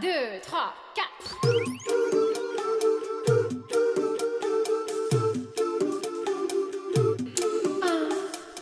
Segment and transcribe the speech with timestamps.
[0.00, 1.06] deux, trois, quatre.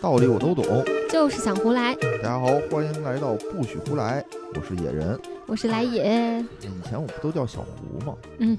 [0.01, 0.65] 道理我都懂。
[1.11, 1.95] 就是想胡来。
[2.23, 4.25] 大家好，欢迎来到不许胡来，
[4.55, 5.19] 我是野人。
[5.47, 8.16] 我是来也，以前我不都叫小胡吗？
[8.39, 8.57] 嗯，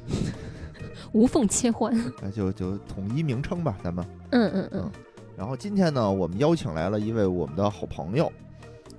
[1.14, 1.94] 无缝切换。
[2.22, 4.06] 那就就统一名称吧，咱们。
[4.32, 4.92] 嗯嗯嗯，
[5.38, 8.30] 然后今天呢，我们邀请来了一位我们的好朋友，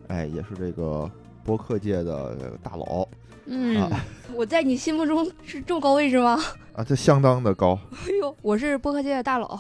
[0.09, 1.11] 哎，也是这个
[1.47, 3.07] 播客界的大佬
[3.47, 4.05] 嗯啊
[4.35, 6.37] 我在你心目中是这么高位置吗？
[6.75, 7.79] 啊，这相当的高。
[7.93, 9.59] 哎呦，我是播客界的大佬，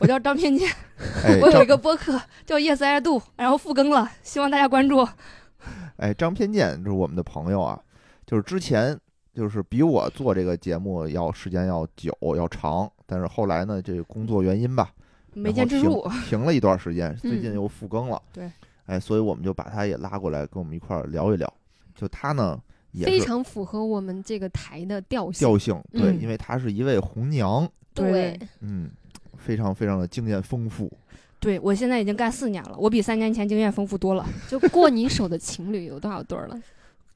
[0.00, 0.68] 我叫张偏见，
[1.24, 5.06] 哎， 我有一个播客叫 Yes I Do，然后复更了，希望大家关注。
[5.98, 7.80] 哎张偏见就是我们的朋友啊，
[8.26, 8.98] 就是之前
[9.32, 14.90] 就是比我做这个节目要时间要久要长，但是后来呢，这个工作原因吧，
[15.34, 18.20] 没坚持住，停了一段时间，最近嗯又复更了。
[18.32, 18.50] 对，
[18.90, 21.52] 哎，所以我们就把他也拉过来，跟我们一块儿聊一聊。
[21.94, 25.46] 就他呢，也非常符合我们这个台的调性。
[25.46, 28.90] 调性，对，嗯因为他是一位红娘，对，嗯，
[29.36, 30.90] 非常非常的经验丰富。
[31.38, 34.26] 对我现在已经干四年了，我比三年前经验丰富多了。
[34.48, 36.60] 就过你手的情侣有多少对儿了？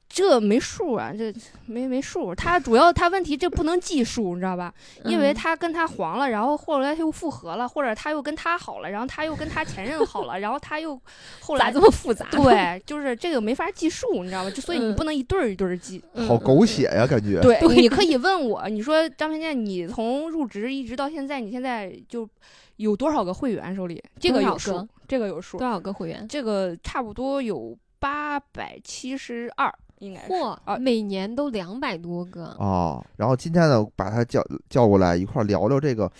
[0.07, 1.33] 这没数啊，这
[1.65, 2.33] 没没数。
[2.33, 4.73] 他主要他问题这不能计数，你知道吧？
[5.03, 10.99] 因为嗯他跟他黄了，然后后来他又复合了，或者他又跟他好了，然后他又跟他前任好了，然后他又
[11.41, 14.49] 后来咋这么复杂？，对，就是这个没法计数，你知道吗？
[14.51, 16.01] 就所以你嗯不能一对儿一对儿记。
[16.27, 17.41] 好狗血呀，感觉。
[17.41, 22.29] 对，你可以问我，你说张平健，你从入职一直到现在，你现在就
[22.77, 24.01] 有多少个会员手里？
[24.19, 26.25] 这个有数个，这个有数多，少个会员？
[26.27, 30.27] 这个差不多有八百七十二，应该。
[30.27, 32.45] 嚯啊，每年都两百多个。
[32.59, 36.11] 啊，然后今天呢，把他叫叫过来一块儿聊聊这个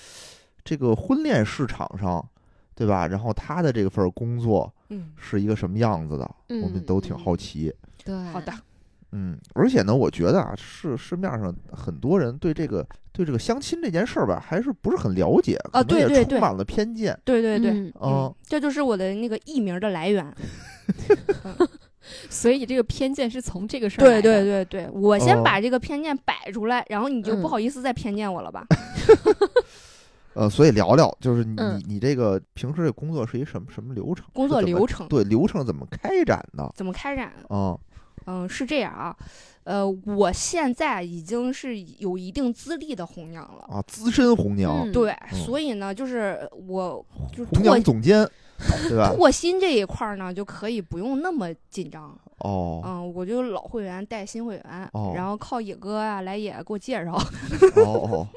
[0.64, 2.26] 这个婚恋市场上，
[2.74, 3.08] 对吧？
[3.08, 7.74] 然后他的这份工作嗯，是一个什么样子的，我们嗯都挺嗯好奇。
[8.04, 8.54] 对，好的。
[9.12, 17.18] 嗯，而且呢，我觉得啊，市市面上很多人对这个对这个相亲这件事儿吧，还是不是很了解，啊可能也对对对充满了偏见。
[17.24, 20.26] 对对对，嗯嗯，这就是我的那个艺名的来源。
[22.30, 24.44] 所以这个偏见是从这个事儿来对的。
[24.44, 28.66] 对对对，我先哦把这个偏见摆出来，然后你就不嗯好意思再偏见我了吧？
[30.36, 34.26] 呃，所以聊聊，就是你、嗯你这个平时这工作是一什么什么流程？
[34.34, 36.70] 工作流程对流程怎么开展的？
[36.76, 37.32] 怎么开展？
[37.48, 37.78] 啊、
[38.26, 39.16] 嗯，是这样啊，
[39.64, 43.64] 呃，我现在已经是有一定资历的红娘了。
[43.74, 46.38] 啊，资深红娘，嗯对，嗯所以呢，就是
[46.68, 48.30] 我就是红拓娘总监，
[48.90, 49.14] 对吧？
[49.16, 52.18] 拓新这一块儿呢，就可以不用那么紧张。
[52.40, 57.14] 哦嗯，我就老会员带新会员，哦然后靠野哥啊来也给我介绍。
[57.14, 58.28] 哦哦，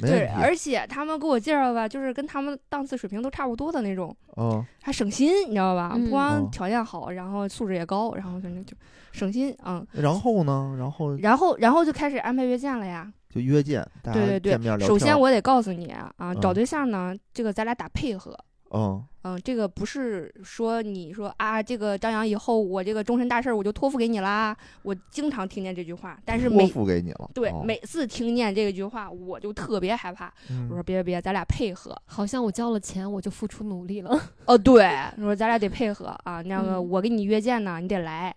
[0.00, 5.92] 对，而且他们给我介绍吧，就是跟他们档次水平都差不多的那种，嗯还省心，你知道吧？
[5.94, 8.76] 嗯不光哦条件好，然后素质也高，然后反正就
[9.10, 9.54] 省心。
[9.64, 10.76] 嗯，然后呢？
[10.78, 13.12] 然后然后然后就开始安排约见了呀。
[13.28, 18.34] 就约见，对对对，首先我得告诉你啊，啊找嗯对象呢，这个咱俩打配合。
[18.70, 24.56] 嗯嗯，这个不是说你说啊，这个张扬以后我这个终身大事儿我就托付给你啦。
[24.82, 27.30] 我经常听见这句话，但是托每付给你了。
[27.34, 30.32] 对、哦每次听见这句话，我就特别害怕。
[30.50, 31.96] 嗯我说别别别，咱俩配合。
[32.06, 34.18] 好像我交了钱，我就付出努力了。
[34.46, 34.86] 哦，对，
[35.16, 36.40] 我说咱俩得配合啊。
[36.42, 38.34] 那个嗯我给你约见呢，你得来。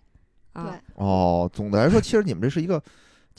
[0.54, 2.82] 啊，对，哦，总的来说，其实你们这是一个，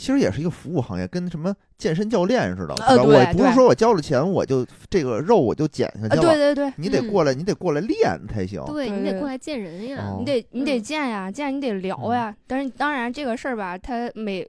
[0.02, 2.74] 其实也是一个服务行业，跟什么健身教练似的，
[3.04, 6.20] 我不是说我交了钱，我就这个肉我就减下去。
[6.20, 8.60] 对对对，你得嗯过来，你得过来练才行。
[8.66, 9.98] 对你得过来见人呀。
[10.00, 12.36] 哦你得你得嗯见呀，见你得聊嗯呀。
[12.48, 14.44] 但是当然这个事儿吧，他每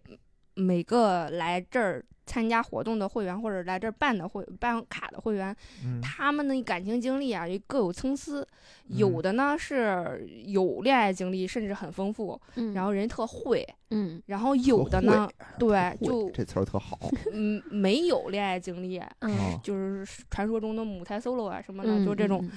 [0.56, 8.46] 每个来这儿参加活动的会员，或者来这儿办的会办卡的会员，嗯他们的感情经历啊，也各有参差。
[8.88, 17.00] 有嗯的呢是有恋爱经历，甚至很丰富，嗯，然后人特会；嗯然后有的呢，对，就这词儿特好。
[17.32, 22.52] 嗯没有恋爱经历，嗯哦就是传说中的母胎 solo 啊什么的，嗯，就这种嗯。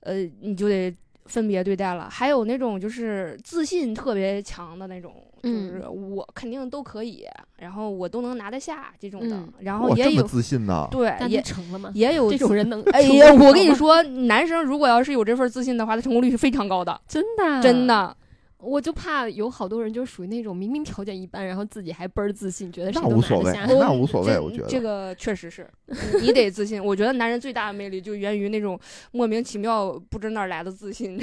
[0.00, 0.94] 呃，你就得
[1.26, 2.08] 分别对待了。
[2.10, 7.24] 还有那种就是自信特别强的那种，就是嗯我肯定都可以，
[7.58, 9.36] 然后我都能拿得下这种的。
[9.36, 10.88] 嗯然后哇，这么也有自信呢？
[10.90, 11.90] 对，也成了吗？
[11.94, 12.82] 也有 这种人能？
[12.92, 17.86] 哎呀，我跟你说，男生如果要是有这份自信的话，他成功率是非常高的，真的真。
[17.86, 18.16] 的。
[18.58, 23.84] 我就怕有好多人就属于那种明明条件一般，然后自己还倍儿自信，觉得谁那都无所谓，拿得下。
[23.86, 24.66] 那无所谓，这我觉得。
[24.66, 26.82] 这个确实是，你你得自信。
[26.82, 28.78] 我觉得男人最大的魅力就源于那种
[29.12, 31.18] 莫名其妙不知哪儿来的自信，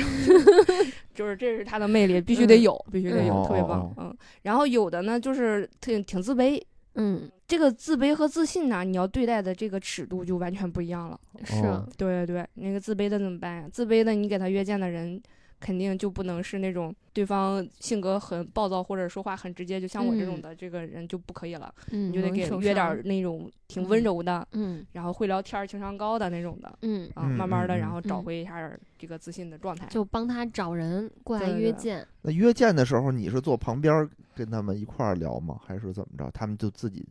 [1.15, 3.93] 就是这是他的魅力，必须得有，必须得有，嗯特别棒哦。
[3.97, 6.61] 嗯，然后有的呢就是挺挺自卑，
[6.93, 11.19] 嗯，这个自卑和自信呢，你要对待的这个尺度就完全不一样了。
[11.43, 11.63] 是
[11.97, 13.69] 对对，那个自卑的怎么办呀？
[13.71, 15.19] 自卑的你给他约见的人。
[15.63, 28.69] 肯定就不能是那种对方性格很暴躁或者说话很直接，就像我这种嗯的这个人就不可以了，嗯，你就得给约点儿那种挺温嗯柔的，嗯然后会聊天儿、情商高的那种的嗯，啊，嗯慢慢的，嗯然后找嗯回一下
[28.99, 29.87] 这个自信的状态。
[29.87, 32.05] 就帮他找人过来约见。
[32.21, 35.57] 那约见的时候，你是坐旁边儿跟他们一块儿聊吗？
[35.65, 36.29] 还是怎么着？
[36.33, 37.07] 他们就自己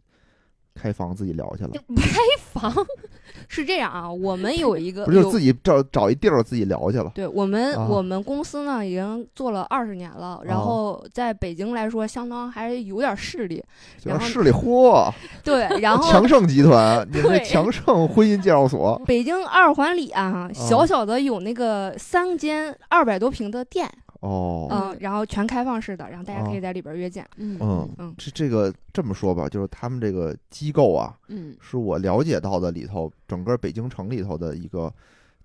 [0.75, 1.71] 开房自己聊去了？
[1.97, 2.21] 开
[2.61, 2.73] 房，
[3.49, 7.11] 是这样啊，我们有一个不是就自己找找一地儿自己聊去了？
[7.15, 13.63] 对我们、啊我们公司呢已经做了二十年了，然哦后在北京来说，相当还有点势力。
[14.05, 15.11] 然后势力嚯，
[15.45, 23.91] 对，然后强盛集团，你们这对强盛婚姻介绍所北京二环里啊，小小的有那个三间二百多平的店，
[24.23, 27.27] 哦，嗯，然后全开放式的，然后大家可以哦在里边约见。
[27.37, 34.93] 嗯嗯嗯这这个这么说吧，就是他们这个机构啊，嗯是我了解到的里头，整个北京城里头的一个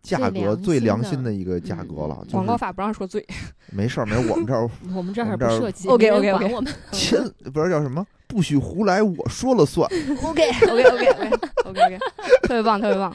[0.04, 2.24] 价格最最良心的一个价格了。
[2.32, 3.26] 广告法不让说最，
[3.74, 6.72] 没事儿，没事，我们这儿 我们这儿我们这儿不涉及，OK OK OK，我们。
[6.94, 7.18] 亲
[7.52, 9.90] 不是叫什么，不许胡来，我说了算。
[10.24, 11.30] OK OK OK OK
[11.66, 12.00] OK OK，
[12.44, 13.12] 特别棒，特别棒。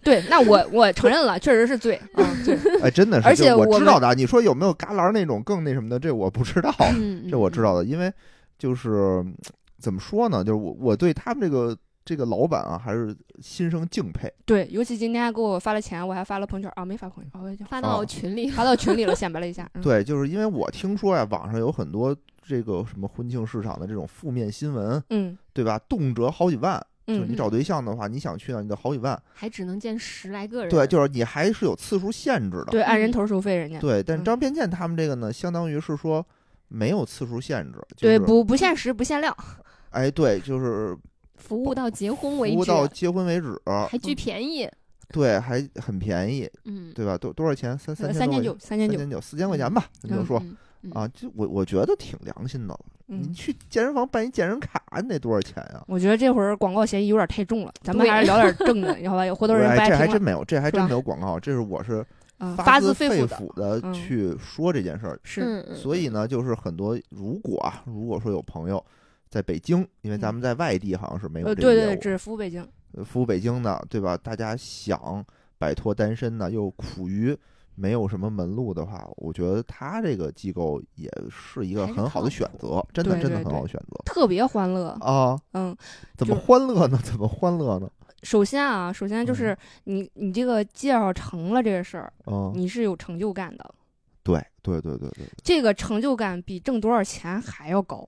[0.00, 2.56] 哎对，那我我承认了，确实是醉啊，对。
[2.82, 4.14] 哎，真的是， 而且我知道的。
[4.14, 5.98] 你说有没有旮旯那种更那什么的？
[5.98, 8.12] 这我不知道，嗯， 这我知道的，因为
[8.58, 8.90] 就是
[9.24, 9.34] 嗯
[9.78, 10.42] 怎么说呢？
[10.42, 14.32] 就是我我对他们这个这个老板啊，还是心生敬佩。
[14.46, 18.48] 对，尤其今天还给我发了钱，我还发了朋友圈啊，没发朋友圈，啊我已经发到哦群里。
[18.52, 19.68] 发到群里了，显摆了一下。
[19.74, 25.78] 嗯、对，就是因为我听说呀，网上有很多这个什么婚庆市场的这种负面新闻，嗯对吧？
[25.88, 26.82] 动辄好几万。
[27.14, 29.20] 就是你嗯，找对象的话，你想去呢，你得好几万。
[29.32, 30.70] 还只能见十来个人。
[30.70, 32.66] 对，就是你还是有次数限制的。
[32.66, 36.24] 对，按人嗯头收费，人家对，但是张偏见他们这个呢，相当于是说
[36.68, 37.78] 没有次数限制。
[37.96, 39.34] 对就是不不限时不限量，
[39.90, 40.96] 哎，对，就是
[41.36, 44.68] 服务到结婚为止，服务到结婚为止，还巨便宜。
[45.12, 47.18] 对，还很便宜，嗯，对吧？
[47.18, 47.76] 多多少钱？
[47.76, 52.78] 三三千三千九，三千九，四千块钱吧，咱就嗯说嗯嗯啊，就我我觉得挺良心的
[53.10, 53.16] 了。
[53.16, 53.32] 你嗯。
[53.32, 55.82] 去健身房办一健身卡，你得多少钱呀？
[55.86, 59.26] 我觉得这会儿广告嫌疑有点太重了，咱们还是聊点正的，好吧？
[59.26, 59.98] 有回头人哎，不爱听了。
[59.98, 62.04] 这还真没有，这还真没有广告，这是我是
[62.38, 65.18] 嗯，发发自肺肺腑的，去说这件事儿。
[65.22, 68.82] 是，所以呢，就是很多如果啊，如果说有朋友
[69.28, 72.66] 在北京，因为咱们在外地好像是没有呃，这个业务，对对对，只服务北京。
[72.92, 74.16] 呃服务北京的，对吧？
[74.16, 75.24] 大家想
[75.58, 77.36] 摆脱单身呢，又苦于
[77.80, 85.38] 没有什么门路的话，我觉得他这个机构也是一个很好的选择，真的真的很好的选择特别欢乐，啊！
[85.52, 85.74] 嗯，
[86.16, 86.98] 怎么欢乐呢？
[87.02, 87.90] 怎么欢乐呢？
[88.22, 93.74] 首先啊，首先就是你你这个介绍成了这个事儿，嗯，你是有成就感的，
[94.22, 98.06] 对对对对对，这个成就感比挣多少钱还要高。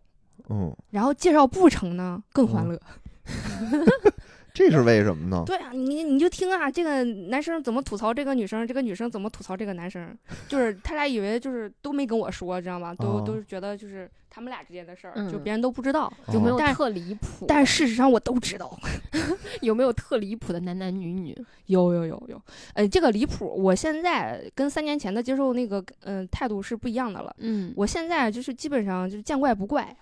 [0.51, 2.79] 嗯，然后介绍不成呢，更欢乐。
[4.55, 5.43] 这是为什么呢？
[5.47, 10.17] 对啊，你你就听啊，这个男生怎么吐槽这个女生，这个女生怎么吐槽这个男生，
[10.49, 12.95] 就是他俩以为就是都没跟我说，知道吗？
[12.95, 16.13] 都、哦都是觉得就是他们俩之间的事儿，嗯就别人都不知道。
[16.33, 17.47] 有没有特离谱？
[17.49, 18.79] 但事实上我都知道，
[19.63, 21.37] 有没有特离谱的男男女女？
[21.67, 22.43] 有有有有，
[22.75, 27.35] 呃，这个离谱，我现在跟三年前的接受那个嗯、呃态度是不一样的了。
[27.39, 29.97] 嗯，我现在就是基本上就是见怪不怪。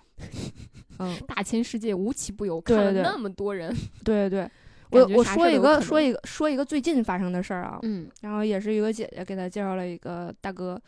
[1.01, 3.75] 嗯，大千世界无奇不有，看了那么多人。
[4.05, 4.49] 对对
[4.89, 8.09] 对，我我说一个说一个说一个最近发生的事儿啊，嗯。
[8.21, 10.79] 然后也是一个姐姐给他介绍了一个大哥，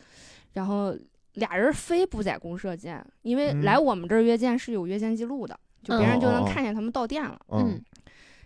[0.52, 0.94] 然后
[1.34, 3.62] 俩人非不在公社见，因为嗯。
[3.62, 7.38] 来我们这儿约见是有约见记录的，就别人就能看见他们到店了。
[7.50, 7.80] 嗯。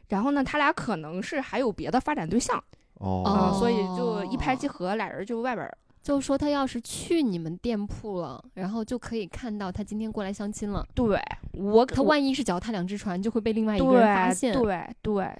[0.08, 2.62] 然后呢，他俩可能是还有别的发展对象
[2.94, 3.54] 哦。
[3.58, 5.76] 所以就一拍即合，俩人就外边儿
[6.08, 10.82] 就说他要是去你们店铺了，然后就可以看到他今天过来相亲了。
[10.94, 11.20] 对
[11.52, 14.54] 我他万一是脚踏两只船，就会被另外一个人发现。
[14.54, 15.30] 对对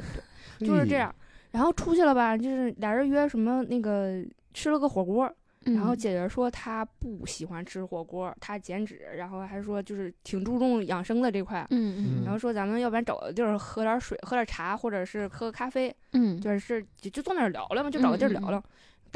[0.59, 1.13] 对，就是这样。
[1.53, 4.23] 然后出去了吧，就是俩人约什么那个
[4.53, 5.27] 吃了个火锅，
[5.65, 11.67] 嗯，然后姐姐说她不喜欢吃火锅，她减脂，然后还说就是挺注重养生的这块。
[11.71, 18.63] 嗯嗯然后说咱们要不然找个地儿喝点水，喝点茶，或者是喝个咖啡，嗯，就是就就坐那儿聊聊嘛，就找个地儿聊聊。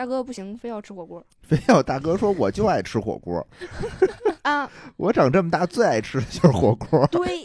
[0.03, 3.47] 大哥不行，非要吃火锅非要大哥说我就爱吃火锅，
[4.43, 4.69] 啊！
[4.97, 7.07] 我长这么大最爱吃的就是火锅。
[7.07, 7.41] 对，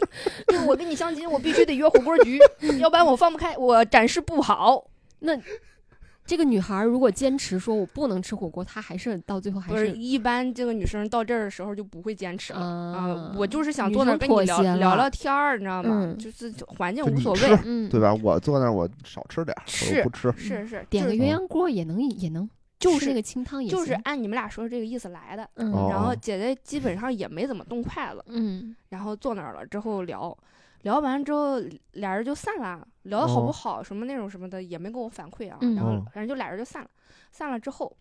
[0.48, 2.36] 就我跟你相亲，我必须得约火锅局，
[2.82, 4.90] 要不然我放不开，我展示不好。
[5.20, 5.40] 那
[6.28, 13.34] 这个女孩如果坚持说我不能吃火锅，她还是到最后还不是，是一般这个女生到这儿的时候就不会坚持了啊啊。
[13.34, 15.88] 我就是想坐那跟你聊聊聊天儿，你知道吗？
[16.04, 17.58] 嗯就是环境无所谓。
[17.64, 18.14] 嗯对吧？
[18.22, 20.30] 我坐那儿我少吃点儿，不吃。
[20.36, 22.46] 是是，点个鸳鸯锅也能也能
[22.78, 25.48] 就是那个清汤也就是按你们俩说这个意思来的。
[25.56, 30.36] 然后姐姐基本上也没怎么动筷子，嗯然后坐那儿了之后聊，
[30.82, 31.58] 聊完之后
[31.92, 36.90] 俩人就散了，聊的好不哦好什么那种什么的也没跟我反馈啊，嗯然后哦反正就俩人就散了，
[37.32, 37.94] 散了之后，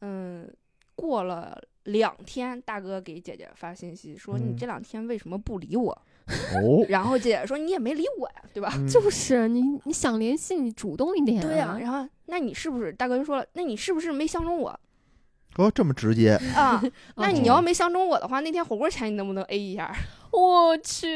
[0.00, 0.48] 嗯，
[0.94, 5.90] 过了两天，大哥给姐姐发信息说：“你嗯这两天为什么不理我
[6.54, 11.48] 哦？”，然后姐姐说：“你也没理我呀，对吧？”嗯 就是你你想联系你主动一点、啊。
[11.48, 13.46] 对呀、然后那你是不是大哥就说了？
[13.54, 14.78] 那你是不是没相中我
[15.56, 16.82] 哦，这么直接，啊？
[17.16, 19.94] 那你要哦没相中我的话，那天火锅钱你能不能 A 一下？
[20.30, 21.06] 我去，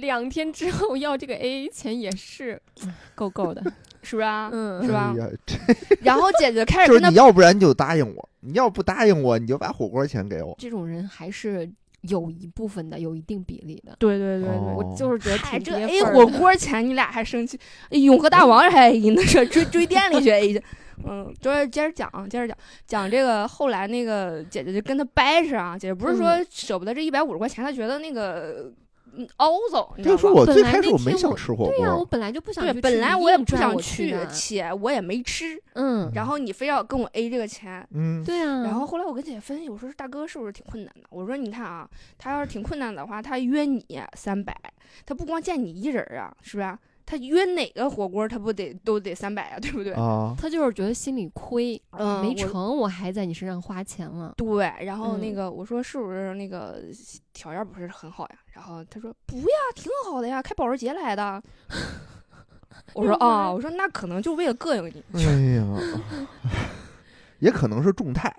[0.00, 2.60] 两天之后要这个 A 钱也是
[3.14, 3.62] 够够的。
[4.02, 4.50] 是不是啊？
[4.52, 10.54] 嗯是吧哎然后姐姐开始就是你要不然就答应我，你要不答应我，你就把火锅钱给我。
[10.58, 11.70] 这种人还是
[12.08, 13.96] 有一部分的，有一定比例的。
[13.98, 17.58] 对对对对，哦我就是觉得嗨，挺这 A 火锅钱你俩还生气？
[17.90, 20.62] 哎永和大王还 A 呢，这追追店里去 A 去。
[21.04, 22.56] 嗯，就是接着讲啊，接着讲
[22.86, 23.48] 讲这个。
[23.48, 28.74] 后来那个姐姐就跟他掰扯啊，姐姐不是说舍不得这一百五十块钱，她觉得那个嗯
[29.36, 30.22] 凹走，你知道吧？
[30.22, 37.86] 就说我最本来那开始我没天我想吃火对呀、我，本来就不想对，去，本来我也不想去，且我也没吃，嗯，然后你非要跟我 A 这个钱。
[37.92, 41.02] 嗯，对啊，然后后来我跟姐姐分析，我说大哥是不是挺困难的？
[41.10, 44.56] 我说你看啊，他要是挺困难的话，他约你三百，
[45.06, 46.78] 他不光见你一人儿啊，是不是啊？
[47.06, 49.92] 他约哪个火锅他不得都得三百啊，对不对？
[49.94, 54.32] 啊，他就是觉得心里亏，没嗯没成我还在你身上花钱了。
[54.36, 56.82] 对，然后那嗯个我说是不是那个
[57.32, 58.36] 条件不是很好呀？
[58.52, 59.44] 然后他说不呀，
[59.74, 61.42] 挺好的呀，开保时捷来的。
[62.94, 65.04] 我说啊，呀我说那可能就为了膈应你。
[65.14, 65.64] 哎呀，
[67.38, 68.34] 也可能是众泰，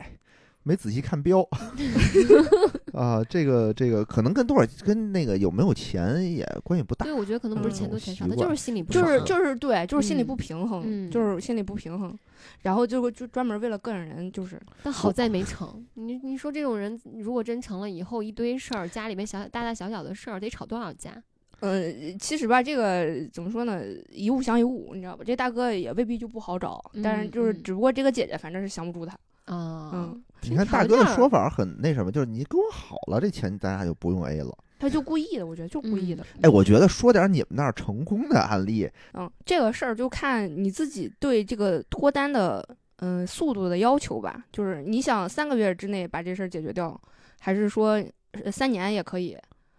[0.66, 1.40] 没仔细看标
[2.94, 3.24] 啊。
[3.30, 7.14] 这个这个可能跟多少跟那个有没有钱也关系不大对，。
[7.14, 12.18] 我觉得可能不是钱嗯多钱少，习惯他就是心里不就是就是对，就是心里嗯不平衡，嗯就是心里不平衡，
[12.64, 15.86] 然后就会就专门为了膈应人，就是但好在没成。
[15.94, 21.22] 你你说这种人如果真成了，以后一堆事儿，家里面小大大小小的事儿得吵多少架？
[21.62, 23.82] 嗯， 其实吧，这个怎么说呢？
[24.12, 25.24] 一物降一物，你知道吧？
[25.26, 29.14] 这大哥也未必就不好找，但是就是只不过这个姐姐反正是降不住他，
[29.46, 34.58] 啊，嗯，你看大哥的说法很那什么，就是你跟我好了，这钱咱俩就不用 A 了。
[34.78, 36.26] 他就故意的，我觉得就故意的。
[36.42, 42.64] 哎，我觉得说点你们那儿成功的案例，嗯，这个事儿就看你自己对这个脱单的
[42.98, 44.44] 嗯、速度的要求吧。
[44.52, 47.00] 就是你想三个月之内把这事儿解决掉，
[47.40, 48.04] 还是说
[48.44, 49.32] 呃三年也可以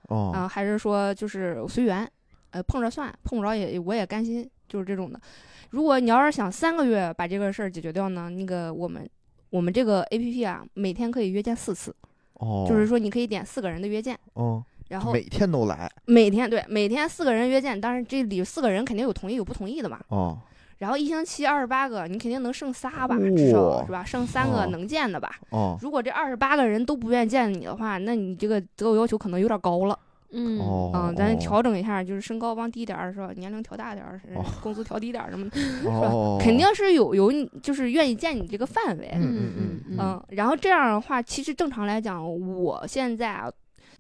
[0.09, 2.11] 啊、哦，还是说就是随缘，
[2.51, 5.21] 呃，碰着算，碰不着也我也甘心，就是这种的。
[5.71, 9.09] 如果你要是想三个月把这个事儿解决掉呢，那个我们
[9.51, 11.95] 我们这个 A P P 啊，每天可以约见四次，
[12.35, 20.01] 哦，就是说你可以点四个人的约见，嗯，然后每天都来，每天对每天四个人约见，当然这里四个人肯定有同意有不同意的嘛。
[20.09, 20.39] 哦，
[20.79, 24.05] 然后一星期二十八个，你肯定能剩仨吧，至少哇是吧？
[24.05, 25.37] 剩三个哦能见的吧。
[25.51, 29.99] 哦，如果这二十八个人都不愿意见你的话，那你这个择偶要求可能有点高了。
[30.33, 33.31] 嗯哦，嗯，咱哦调整一下，就是身高往低点儿是吧？
[33.37, 39.11] 年龄调大点儿，是哦 工资调低点儿什么的，哦，肯定是有有你就是愿意见你这个范围。
[39.15, 43.51] 嗯嗯嗯嗯嗯，然后这样的话，其实正常来讲，我现在啊，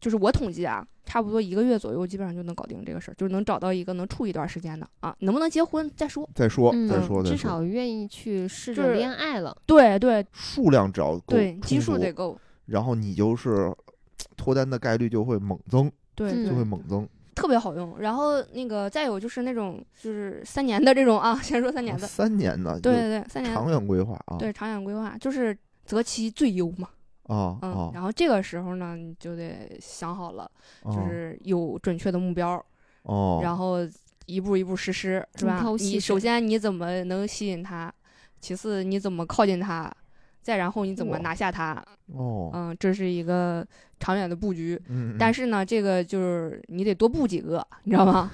[0.01, 6.29] 就是我统计啊，差不多一个月左右，基本上就能搞定这个事儿，就是能找到一个能处一段时间的啊，能不能结婚再说。
[6.35, 9.57] 再说嗯再说再说，至少愿意去试着恋爱了。
[9.65, 12.39] 对对数量只要够对，基数得够。
[12.67, 13.73] 然后你就是
[14.37, 16.45] 脱单的概率就会猛增，对，嗯。
[16.45, 17.09] 就对会猛增。
[17.37, 17.99] 特别好用。
[18.01, 23.55] 然后那个再有就是那种就是三年的这种啊，先说三年啊的，三年的，对对对，三年。
[23.55, 26.89] 就长远规划啊，对长远规划就是择其最优嘛。
[27.29, 27.69] 嗯，啊。
[27.69, 30.51] 啊，然后这个时候呢，你就得想好了，
[30.85, 31.07] 就哦。
[31.11, 32.65] 是有准确的目标，
[33.03, 33.79] 哦，然后
[34.25, 37.93] 一步一步实施，是吧你首先你怎么能吸引他，
[38.41, 39.93] 其次你怎么靠近他，
[40.41, 43.67] 再然后你怎么拿下他，哦，嗯，这是一个
[43.99, 44.81] 长远的布局。
[45.19, 48.31] 但是呢，这个就是你得多布几个，你知道吗？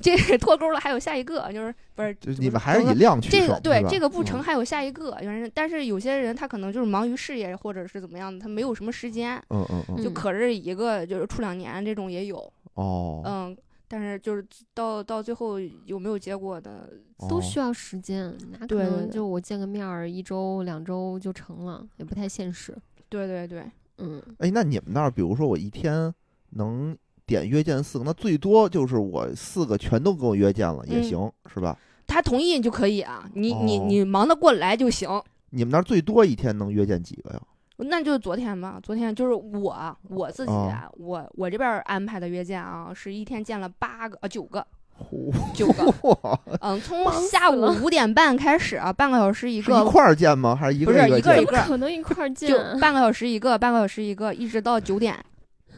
[0.00, 2.14] 这这脱钩了，还有下一个，就是不是？
[2.20, 13.56] 就是你们还是以量取胜，这个对这个不成，嗯还有下一个，原来但是有些人他可能就是忙于事业或者是怎么样的，他没有什么时间，嗯嗯嗯，就嗯可是一个就是处两年这种也有，哦，嗯，
[13.88, 22.72] 但是就是到到最后有没有结果的，哦都需要时间，哪可能就我见个面儿一周两周就成了，也不太现实。
[23.08, 23.64] 对对对，
[23.98, 26.12] 嗯，哎，那你们那儿，比如说我一天
[26.50, 31.78] 能点约见四个，那最多就是我四个全都给我约见了也嗯行，是吧？
[32.06, 35.08] 他同意就可以啊，你你哦你忙得过来就行。
[35.50, 37.40] 你们那儿最多一天能约见几个呀？
[37.78, 40.52] 那就是昨天吧，昨天就是我我自己、
[40.96, 44.77] 我我这边儿安排的约见啊，是一天见了八个啊九个呼，
[45.54, 45.94] 九个，
[46.60, 50.54] 嗯，从下午五点半开始啊，半个小时一个一个，块儿见吗？
[50.54, 52.76] 还是一不个一见是一个一个可能一块儿见就啊？
[52.80, 55.16] 半个小时一个，半个小时一个，一直到九点。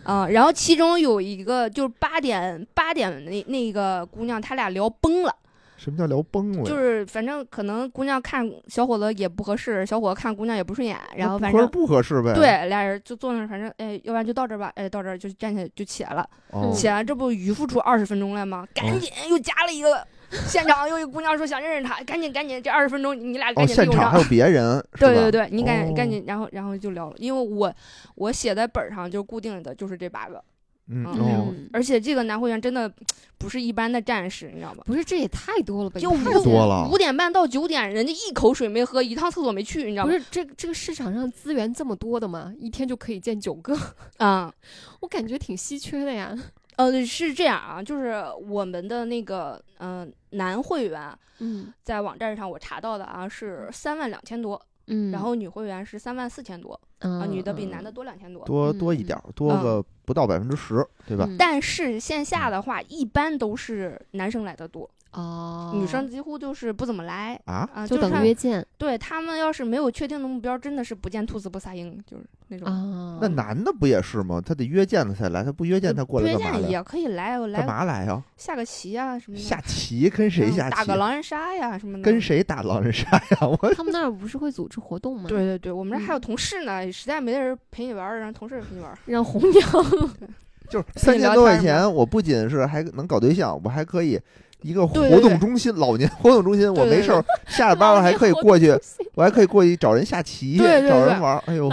[0.02, 5.34] 啊、然后其中有一个就是八点八点那那个姑娘，她俩聊崩了，
[5.80, 6.64] 什么叫聊崩了？
[6.64, 18.66] 就是反正可能姑娘看小伙子也不合适，小伙子看姑娘也不顺眼，然后反正不合适呗。，对俩人就坐那儿，反正哎，要不然就到这儿吧，哎，到这儿就站起来就起来了，哦，起来这不余付出二十分钟来吗？
[18.74, 20.06] 赶紧又加了一个，
[20.46, 24.18] 现场又一姑娘说想认识他，赶紧赶紧，这二十分钟你俩哦，赶紧利用上现场还。
[24.18, 27.72] 有别人，对对对，你赶紧赶哦紧，然后然后就聊了，因为我
[28.16, 30.44] 我写在本上就固定的就是这八个，
[30.90, 32.92] 嗯而且这个男会员真的
[33.38, 34.82] 不是一般的战士，你知道吗？
[34.84, 36.00] 不是，这也太多了吧？
[36.00, 40.10] 就一看五多了五点半到九点，人家一口水没喝，一趟厕所没去，你知道吗？
[40.10, 42.52] 不是这这个市场上资源这么多的吗？
[42.58, 43.76] 一天就可以见九个，
[44.18, 44.52] 啊、
[45.00, 46.36] 我感觉挺稀缺的呀。
[46.76, 58.44] 呃，是这样啊，就是我们的那个嗯、呃男会员嗯在网站上我查到的啊是三万两千多，嗯，然后女会员是三万四千多啊啊，女的比男的多两千多。
[58.44, 61.24] 多多一点儿，多个不到百分之十，对吧？
[61.28, 72.68] 嗯但是线下的话，一般都是男生来的多，哦，女生几乎就是不怎么来啊，啊，就等看约见对他们要是没有确定的目标，真的是不见兔子不撒鹰，就是那种。
[72.68, 73.18] 啊。
[73.20, 74.40] 那男的不也是吗？
[74.44, 76.60] 他得约见了才来，他不约见他过来约干嘛来？
[76.62, 78.22] 见也可以来，我干嘛来呀？
[78.36, 80.94] 下个棋啊什么的，下棋跟谁嗯下棋打个？
[80.94, 82.04] 狼人杀呀什么的。
[82.04, 82.20] 跟？
[82.20, 83.38] 谁打狼人杀呀？
[83.40, 88.96] 我他们那儿不是会组织活动吗？，对对对，我们这还有嗯同事呢，实在没人陪你玩，让同事陪你玩。
[89.06, 89.68] 让红娘
[90.70, 94.20] 就是三千多块钱，我不仅是还能搞对象，我还可以
[94.62, 98.76] 一个活动中心，老年活动中心，我没事儿下了班我还可以过去，
[99.14, 100.64] 我还可以过去找人下棋，找
[101.04, 101.42] 人玩儿。
[101.46, 101.68] 哎呦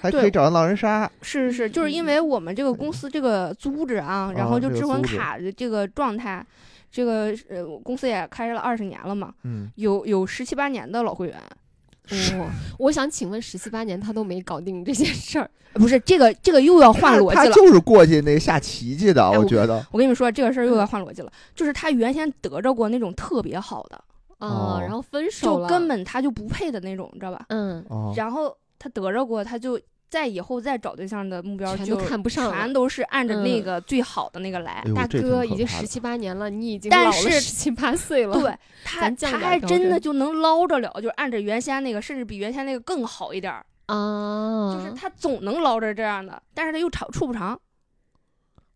[0.00, 1.10] 还可以找人狼人杀。
[1.22, 6.44] 是是是，就是因为我们这个公司这个组织啊，然啊后就智魂卡的这个状态，
[6.90, 11.36] 这个呃公司也开了二十年了嘛，嗯，有有十七八年的老会员。
[12.38, 17.46] 哦，我想请问，十七八年他都没搞定这件事儿，呃不是这个这个又要换逻辑了。
[17.46, 19.84] 他就是过去那下棋去的，哎我我觉得。
[19.90, 24.02] 我跟你们说，这个事儿又要换逻辑了，就是他原先得着过那种特别好的，
[24.38, 27.44] 哦啊，然后分手了，就根本他就不配的那种，你知道吧？
[27.48, 29.78] 嗯，哦，然后他得着过，他就
[30.10, 34.92] 在以后再找对象的目标就全都看不上全都是按着那嗯个最好的那个来哎。
[34.92, 43.64] 大哥已经十七八年了，你已经但老了是十七八岁了，对 他，他还真的就能捞着了，就是按着原先那个，甚至比原先那个更好一点儿。
[43.86, 47.58] 啊，就是他总能捞着这样的，但是他又长处不长。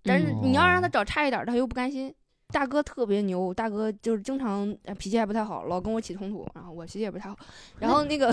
[0.02, 2.14] 但是你要让他哦找差一点儿，他又不甘心。
[2.52, 7.36] 大哥特别牛，大哥就是经常呃脾气还不太好，老跟我起冲突，然后我脾气也不太好。
[7.78, 8.32] 然后那个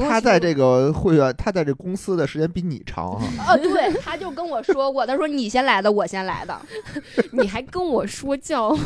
[0.00, 3.26] 他在这个会员，他在这公司的时间比你长哈。
[3.26, 6.60] 突 啊，对，他就跟我说过，他说你先来的，我先来的。
[7.32, 8.76] 你还跟我说教，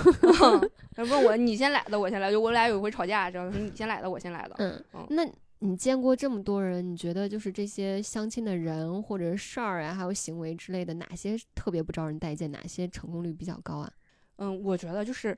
[0.95, 3.53] 他问我你先来的，我先来，就我俩有一回吵架，知道吗？
[3.53, 4.55] 说你先来的，我先来的。
[4.59, 5.27] 嗯嗯，那
[5.61, 13.91] 你见过这么多人，你觉得就是这些相亲的人或者是事儿啊，还有行为之类的，哪些特别不招人待见，哪些成功率比较高啊？
[14.37, 15.37] 嗯，我觉得就是，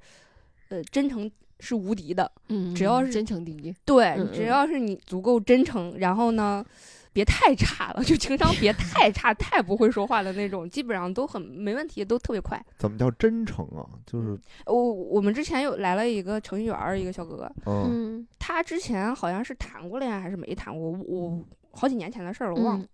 [0.70, 2.30] 呃，真诚是无敌的。
[2.48, 6.64] 嗯，只要是真诚第一，对，只要是你足够真诚，然后呢，
[7.12, 12.62] 别太差了，就情商别太差，太不会说话的那种，基本上都很没问题，都特别快。
[12.78, 13.84] 怎么叫真诚啊？
[14.06, 22.84] 就是我我们之前有来了一个程序员儿，一个小哥哥，嗯嗯，他之前好像是谈过恋爱还是没谈过，我我好几年前的事儿了，我忘了。
[22.84, 22.88] 嗯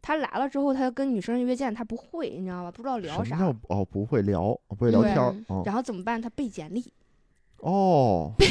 [0.00, 2.70] 他来了之后，他跟女生约见，他不会，你知道吧？
[2.70, 6.22] 不知道聊啥哦不会聊，不会聊天然后怎么办？
[6.22, 6.84] 他背简历。
[7.60, 8.46] 哦， 被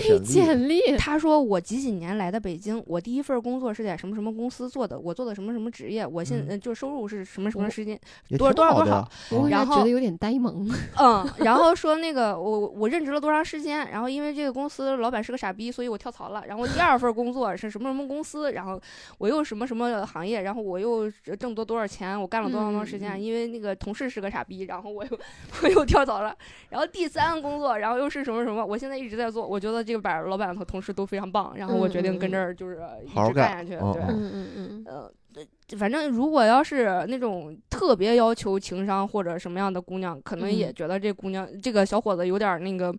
[0.00, 7.98] 简历简历，他说我几几年来的北京，我第一份工作是在什么什么公司做的，我做的什么什么职业，我现嗯呃就是收入是什么什么时间，
[8.38, 10.70] 多少多少多少然后觉得有点呆萌。
[11.00, 16.44] 嗯，然后说那个我我任职了多长时间，然后因为这个公司老板是个傻逼，所以我跳槽了。
[16.46, 18.80] 然后第二份工作是什么什么公司，然后
[19.18, 25.18] 我又什么什么行业，然后我又挣多多少钱，我干了多长多长时间，因为那个同事是个傻逼，然后我又
[25.62, 26.34] 我又跳槽了。
[26.70, 34.02] 然后第三个工作，然后又是什么什么，我现在一直在做，我觉得这个板老板和同事都非常棒，然后我决定跟这儿就是一好好干直干下去，对。
[34.02, 42.94] 嗯嗯嗯嗯嗯，呃，反正如果要是那种特别要求情商或者什么样的姑娘，可能也嗯觉得这姑娘、这个小伙子有点儿那个。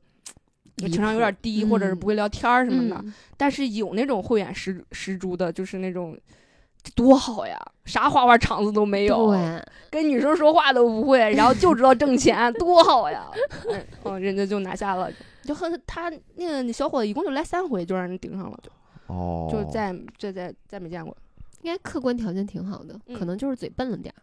[0.77, 6.17] 情商有点谱低，或者是不会聊天儿什么的，嗯但是有那种慧眼识识珠的，就是那种
[6.93, 9.33] 多好呀，啥花花肠子都没有，
[9.89, 13.25] 跟女生说话都不会，然后就知道挣钱，多好呀！
[13.71, 15.09] 嗯，哦，人家就拿下了，
[15.45, 18.71] 就和他那个小伙子一共就来三回，就让人盯上了，就
[19.07, 21.15] 哦，就再再再再没见过。
[21.61, 24.19] 应该客观条件挺好的，嗯可能就是嘴笨了点儿。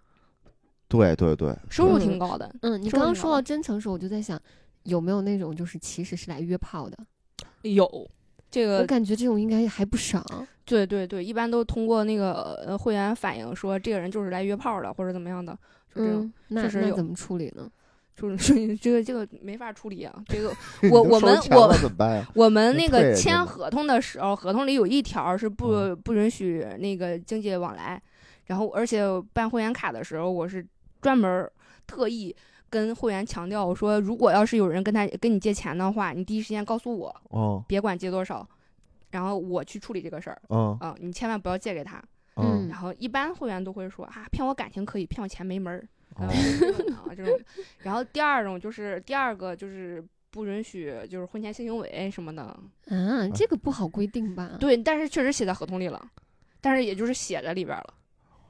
[0.89, 4.39] 对对对，收入嗯挺高的，嗯，你刚刚说到真诚时候，我就在想，
[4.83, 6.99] 有没有那种就是其实是来约炮的？
[7.63, 7.89] 有
[8.51, 10.23] 这个我个感觉这种应该还不少。
[10.65, 15.59] 对对对，一般都通过那个呃会员反映说这个人就是来约炮的或者怎么样的，
[15.95, 16.23] 就这种。
[16.23, 17.69] 嗯，那确实有那怎么处理呢？
[18.15, 20.53] 就是说 这个这个没法处理啊，这个
[20.91, 21.75] 我我们我？
[22.35, 28.01] 我们那个签合同的时候，合同里有一条是不、嗯不允许那个经济往来，
[28.47, 30.65] 然后而且办会员卡的时候，我是
[31.01, 31.51] 专门儿
[31.87, 32.35] 特意
[32.71, 38.47] 跟会员强调，我说如果要是有人跟他跟你借钱的话，你第一时间告诉我，哦别管借多少，
[39.11, 42.03] 然后我去处理这个事儿嗯啊、你千万不要借给他。
[42.37, 45.87] 嗯然后一般会员都会说啊，骗我感情可以，骗我钱没门儿。
[46.17, 47.39] 哦啊，这种啊这种。
[47.83, 54.53] 然后第二种就是第二个就是不允许就是婚前性行为什么的，啊，这个不好规定吧？
[54.61, 56.03] 对，但是确实写在合同里了，
[56.61, 57.95] 但是也就是写在里边了。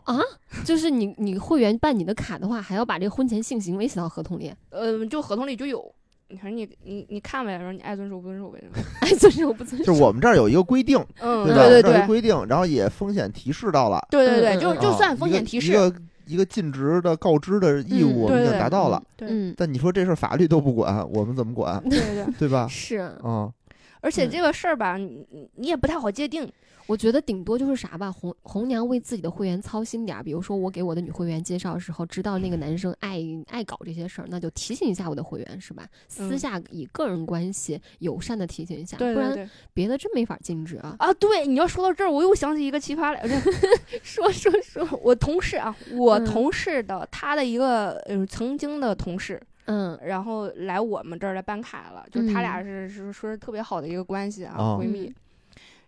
[0.04, 0.18] 啊，
[0.64, 5.94] 就是你你会员办你的卡的话，还要把这个婚前性行为写到合同里，呃，就合同里就有。
[6.28, 8.58] 你看你你你看呗，然后你爱遵守不遵守呗。
[9.02, 9.92] 爱遵守不遵 守？
[9.92, 11.82] 就我们这儿有一个规定，嗯，对？
[11.82, 15.94] 对对规定，然后也风险提示到了，对对对，就就啊算风险提示，一个
[16.26, 19.02] 一个尽职的告知的义务，我们已经达到了。
[19.16, 21.82] 对嗯，但你说这事儿法律都不管，我们怎么管？
[21.88, 22.26] 对对对。
[22.38, 22.66] 对吧？
[22.68, 23.52] 是，啊，嗯
[24.00, 26.50] 而且这个事儿吧，你你你也不太好界定。
[26.86, 35.86] 我觉得顶多就是啥吧，红红娘为自己的会员操心点儿，比如说我给我的女会员介绍的时候，知道那个男生爱爱搞这些事儿，那就提醒一下我的会员是吧？
[36.08, 39.48] 私嗯下以个人关系友善的提醒一下，不然对对对。
[39.72, 40.96] 别的真没法禁止啊。
[40.98, 43.40] 啊，对，你要说到这儿，我又想起一个奇葩来着。
[44.02, 55.12] 说说说，我同事啊，我嗯同事的他的一个嗯曾经的同事，嗯然后来我们这儿来办卡了，就是他俩嗯是是说是特别好的一个关系啊，哦闺蜜。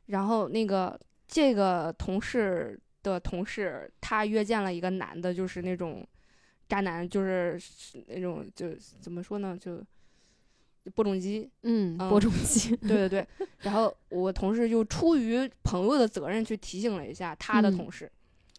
[0.07, 6.07] 然后那个这个同事的同事，他约见了一个男的，就是那种
[6.69, 7.61] 渣男，就是
[8.09, 9.83] 那种就怎么说呢，就
[10.95, 11.51] 播种机。
[11.63, 13.27] 嗯，嗯播种机，对对对。
[13.63, 18.11] 然后我同事就出于朋友的责任去提醒了一下他的嗯同事。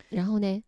[0.09, 0.63] 然后呢？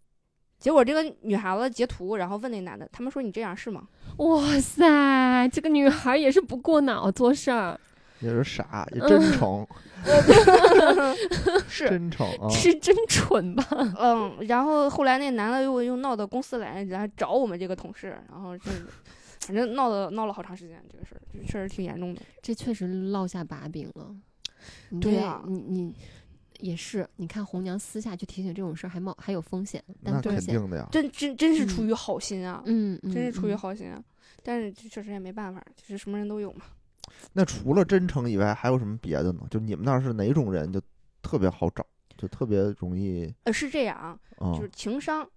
[0.59, 3.87] 结果这个女孩子截图，然后问那男的，他们说你这样是吗？
[4.17, 7.79] 哇塞，这个女孩也是不过脑做事儿，
[8.19, 9.67] 也是傻，也嗯真诚，
[11.69, 12.49] 是，真诚啊！
[12.49, 13.63] 是真蠢吧？
[13.99, 14.37] 嗯。
[14.47, 18.71] 然后后来那男的又又闹到公司来，然后找我们这个同事，然后这
[19.41, 22.21] 反正闹的闹了好长时间，这个事儿确实挺严重的。
[22.41, 24.15] 这确实落下把柄了。
[24.99, 25.95] 对啊你你
[26.59, 30.87] 也是，你看红娘私下去提醒这种事儿，还冒还有风险，但那风险，肯定的呀。
[30.91, 34.03] 真真真是嗯出于好心啊，嗯，嗯真是出于嗯好心啊。
[34.43, 36.61] 但是这确实也没办法，就是什么人都有嘛。
[37.33, 39.41] 那除了真诚以外，还有什么别的呢？
[39.49, 40.81] 就你们那儿是哪种人就
[41.21, 41.85] 特别好找，
[42.17, 44.17] 就特别容易，呃，是这样啊，
[44.53, 45.27] 就是嗯情商，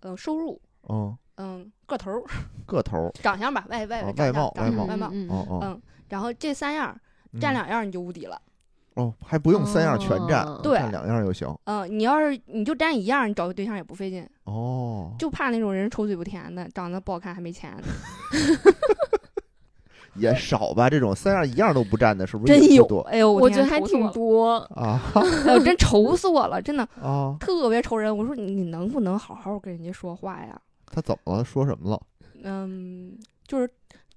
[0.00, 2.22] 呃，收入，嗯，嗯，个头儿，
[2.66, 5.28] 个头儿，长相吧，外外貌外貌长相外貌，嗯
[5.62, 6.98] 嗯，然后这三样
[7.32, 8.40] 嗯占两样你就无敌了。
[8.94, 11.48] 哦，还不用三样全占，哦对占两样就行。
[11.64, 17.82] 嗯，你要是你就占一样，你找个对象也不费劲，哦，就怕那种人丑嘴不甜的，长得不好看还没钱的，
[20.18, 22.84] 也少吧，这种三样一样都不占的，是不是真有。
[23.08, 24.56] 哎呦，我天觉得还挺多。
[24.74, 25.00] 啊
[25.46, 27.36] 哎呦， 真愁死我了，真的啊？
[27.40, 28.16] 特别愁人。
[28.16, 30.60] 我说你你能不能好好跟人家说话呀？
[30.90, 31.44] 他怎么了？
[31.44, 32.00] 说什么了？
[32.44, 33.68] 嗯，就是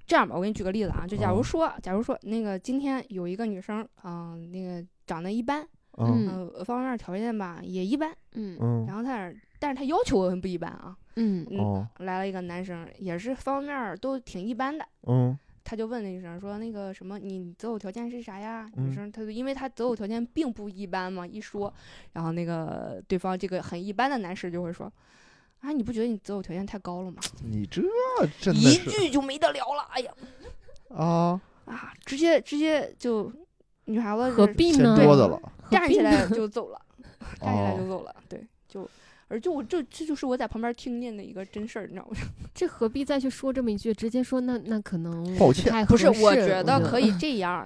[0.05, 5.61] 这样吧，我给你举个例子啊，就假如哦说，假如说那个今天有一个女生，嗯、那个长得一般，
[5.97, 14.85] 嗯嗯呃，方面条件吧也一般，嗯嗯然后她但是她要求很不一般啊，嗯嗯，哦来了一个男生，也是方面儿都挺一般的。
[15.07, 21.73] 嗯他就问那女生说：“那个什么，你择偶条件是啥呀？”嗯女生她就因为他择偶条件并不一般嘛，一说，
[22.13, 24.91] 然后那个对方这个很一般的男士就会说
[25.61, 27.81] ：“啊，你不觉得你择偶条件太高了吗？”你这
[28.39, 29.83] 真的一句就没得聊了。
[29.91, 30.13] 哎呀
[30.89, 33.31] 啊，啊，直接直接就
[33.85, 34.95] 女孩子何必呢？
[35.03, 35.39] 多的了。
[35.69, 36.81] 站起来就走了，
[37.39, 38.15] 站起来就哦走了。
[38.27, 38.89] 对，就
[39.31, 42.17] 而就我这这就是我在旁边听见的一个真事儿，你知道吗？
[42.53, 43.93] 这何必再去说这么一句？
[43.93, 47.11] 直接说那那可能抱歉太不是，我觉得可以。
[47.17, 47.65] 这样。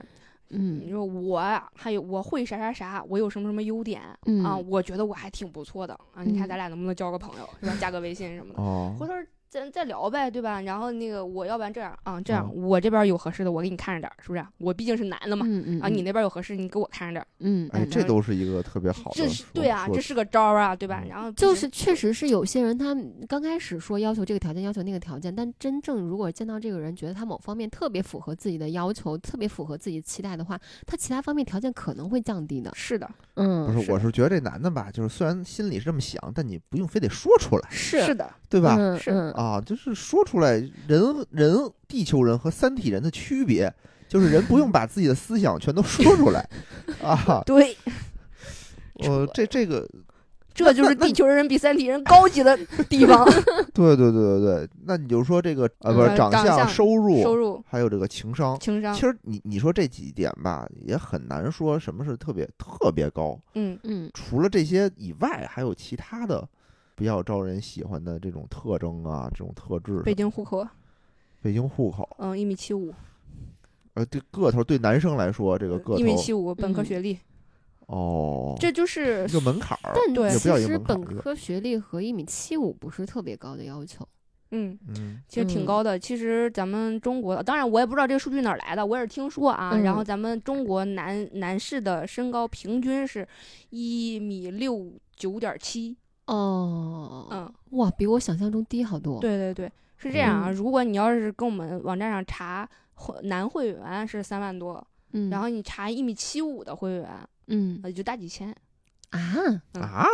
[0.52, 1.42] 嗯你嗯说我，
[1.74, 4.16] 还有我会啥啥啥，我有什么什么优点、啊？
[4.28, 6.22] 嗯我觉得我还挺不错的啊！
[6.24, 7.76] 你看嗯咱俩能不能交个朋友，是吧？
[7.82, 9.14] 加个微信什么的，哦回头
[9.62, 10.62] 咱再聊呗，对吧？
[10.62, 14.46] 然后那个我要不然这样啊，这样、嗯我这边有合适的，我给你看着点儿，是不是？
[14.58, 19.28] 我毕竟是男的嘛，嗯嗯啊，你那边有合适，你给我看着点儿，嗯哎，嗯这都是一个特别好的这。
[19.30, 21.02] 是对啊，这是个招儿啊，对吧？
[21.04, 22.96] 嗯然后就是确实是有些人他
[23.28, 32.72] 刚开始说要求这个条件要求那个条件，但真正如果见到这个人觉得他某方面特别符合自己的要求，特别符合自己期待的话，他其他方面条件可能会降低的。
[32.74, 38.98] 是的，嗯，不是，是我是觉得这男的吧，就是虽然心里是这么想，但你不用非得说出来，是是的，对吧？
[38.98, 40.52] 是啊，就是说出来，
[40.88, 43.70] 人人地球人和三体人的区别，
[44.08, 46.48] 就是人不用把自己的思想全都说出来
[47.04, 47.44] 啊。
[47.46, 47.76] 对，
[49.04, 49.86] 呃，这这个
[50.54, 53.26] 这就是地球人比三体人高级的地方。
[53.76, 58.58] 对对对对对，那你就说这个呃，不是呃长相、长相收入，收入、还有这个情商。
[58.62, 63.38] 情商其，实你你说这几点吧，也很难说什么是特别特别高。
[63.56, 66.48] 嗯，嗯，除了这些以外，还有其他的
[66.96, 70.02] 比较招人喜欢的这种特征啊，这种特质。
[70.04, 70.66] 北京户口，
[71.42, 72.94] 北京户口，嗯，一米七五，
[73.94, 77.20] 呃，对个头对男生来说，这个个头一米七五，本科嗯学历，
[77.88, 79.94] 哦，这就是一个门槛儿。
[80.14, 84.08] 对其实本科学历和一米七五不是特别高的要求。
[84.52, 84.78] 嗯。
[84.88, 86.00] 嗯其实挺嗯高的。
[86.00, 89.78] 其实咱们中国，当然我也不知道这个数据哪儿来的，我也是听说啊。
[89.78, 93.28] 然后嗯咱们中国男男士的身高平均是
[93.70, 95.96] 一米六九点七，
[96.28, 100.50] 哦，嗯，哇，比我想象中低好多。，对对对，是这样啊。
[100.50, 107.08] 嗯如果你要是跟我们网站上查会男会员是三万多，嗯，然后你查一米七五的会员，
[107.48, 108.50] 嗯也，就大几千。
[109.12, 109.20] 啊
[109.74, 110.08] 嗯啊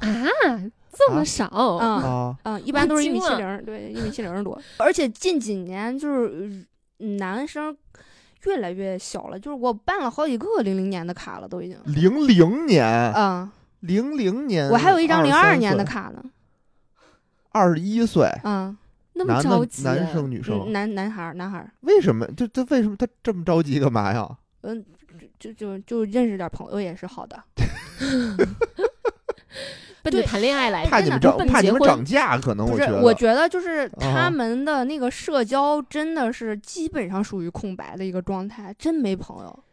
[0.00, 1.46] 啊，这么嗯少？
[1.52, 4.60] 嗯啊，嗯，一般都是 一米七零，对，一米七零多。
[4.78, 6.66] 而且近几年就是
[6.98, 7.76] 呃男生
[8.44, 11.78] 越来越小了，就是我办了好几个零零年的卡了，都已经。
[11.86, 16.22] 零零年，啊、零零年，我还有一张零二年的卡，呢。
[17.52, 18.76] 二十一岁，嗯，
[19.14, 19.82] 那么着急？
[19.82, 22.26] 男生女嗯生，男男孩儿，男孩儿，为什么？
[22.36, 24.28] 这这为什么他这么着急干嘛呀？
[24.62, 24.84] 嗯，
[25.38, 27.42] 就就就认识点朋友也是好的。
[30.02, 33.02] 对奔着谈恋爱来的，怕你们涨，真的奔怕你们涨价，可能我，觉得。
[33.02, 39.64] 我觉得就是啊他们的那个社交真的是基本上属于空白的一个状态，真没朋友。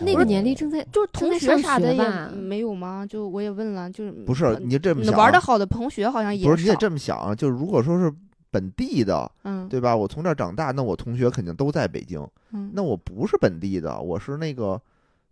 [0.00, 3.04] 那个年龄正在就是同学啥的也没有吗？
[3.06, 8.12] 就我也问了，就是不是呃你这么想啊，玩的好的同学好像也不是你也这么想就是如果说是
[8.50, 9.94] 本地的，嗯对吧？
[9.96, 12.24] 我从这儿长大，那我同学肯定都在北京。
[12.52, 14.80] 嗯，那我不是本地的，我是那个，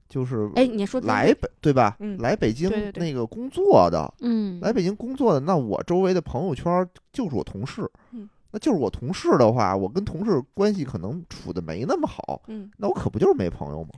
[0.09, 1.97] 就是哎，你说来北对吧？
[2.01, 7.89] 嗯来北京那个工作的，嗯，来北京工作的，那我周围的朋友圈就是我同事。
[8.13, 13.89] 嗯那就是我同事的话，我跟同事关系可能处的没那么好，嗯，那我可不就是没朋友吗？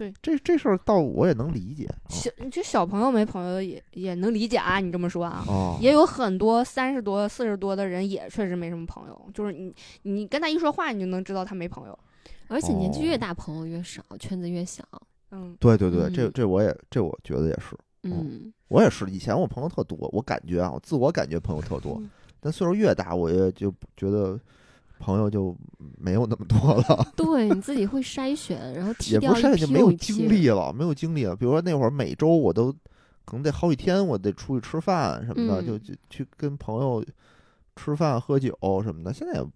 [0.00, 1.86] 对，这这事儿倒我也能理解。
[2.08, 5.44] 小就小朋友没朋友也也能理解啊，你这么说啊。
[5.46, 11.98] 哦，也有很多三十多、四十多的人也确实没什么朋友，就是你你跟他一说话，你就能知道他没朋友。
[12.48, 14.82] 而且年纪越哦大，朋友越少，圈子越小。
[15.32, 19.04] 嗯，对对对，这嗯这我也这我觉得也是，嗯，我也是。
[19.10, 22.08] 以前我朋友特多，我感觉啊，我自我感觉朋友特多，嗯
[22.40, 24.40] 但岁数越大，我也就觉得
[25.00, 25.56] 朋友就
[25.98, 29.90] 没有那么多了， 对，你自己会筛选，然后剔也不是就没有。
[29.94, 31.34] 精力了，没有精力了。
[31.34, 32.70] 比如说那会儿每周我都
[33.24, 37.04] 可能得好几天，我得出去吃饭什么的，就嗯就去跟朋友
[37.74, 39.12] 吃饭喝酒什么的。
[39.12, 39.46] 现在也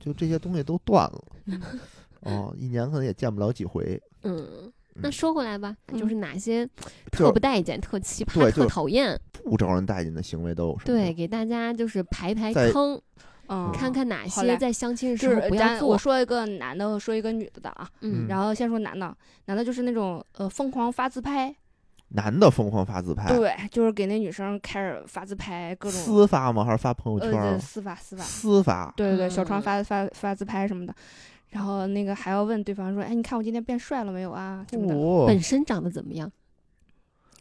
[0.00, 1.60] 就这些东西都断了，嗯
[2.22, 4.00] 哦，一年可能也见不了几回。
[4.22, 10.98] 嗯，那嗯说回来吧，就是哪些就特不待见、特奇葩、特讨厌，不招人待见的行为都有什么？
[10.98, 13.00] 对，，给大家就是排排坑，
[13.48, 15.98] 嗯，看看哪些在相亲的时候不要做我。
[15.98, 17.88] 说一个男的，我说一个女的的啊。
[18.00, 21.54] 嗯，然后先说男的，男的就是那种呃疯狂发自拍，
[22.08, 26.64] 男的疯狂发自拍，对，就是给那女生开始发自拍，各种私发吗？
[26.64, 27.60] 还是发朋友圈？
[27.60, 30.94] 私发私发，私发，对对对，小床嗯发发发自拍什么的，
[31.50, 34.64] 然后那个还要问对方说，哎，你看我今天变帅了没有啊？
[34.70, 36.30] 什么的，哦本身长得怎么样？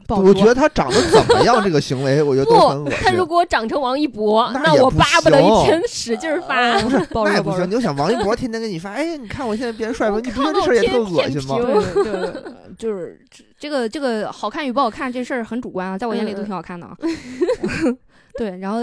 [0.07, 2.99] 不我觉得他长得怎么样，这个行为我觉得都很不恶，心。
[3.01, 6.79] 他如果长成王一博，那我巴不得一天使劲儿发。
[6.81, 7.65] 不是， 那也不行。
[7.65, 11.55] 你就想王一博天天给你发，哎，你看我现在变帅了，你不觉得这事儿也特恶心吗？
[11.55, 12.43] 天对对对，
[12.77, 13.19] 就是
[13.57, 16.95] 这个这个好看与不好看这事儿很主观啊，在我眼里都嗯挺好看的啊。
[18.37, 18.79] 对，然后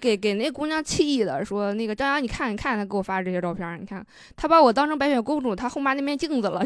[0.00, 6.64] 给给那姑娘气的，说那个张扬，你看你看他给我发的这些照片儿，你看他把我当成白雪公主，他后妈那面镜子了。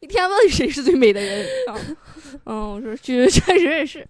[0.00, 1.76] 就一天问谁是最美的人啊？
[2.44, 4.06] 嗯，我说确确实也是，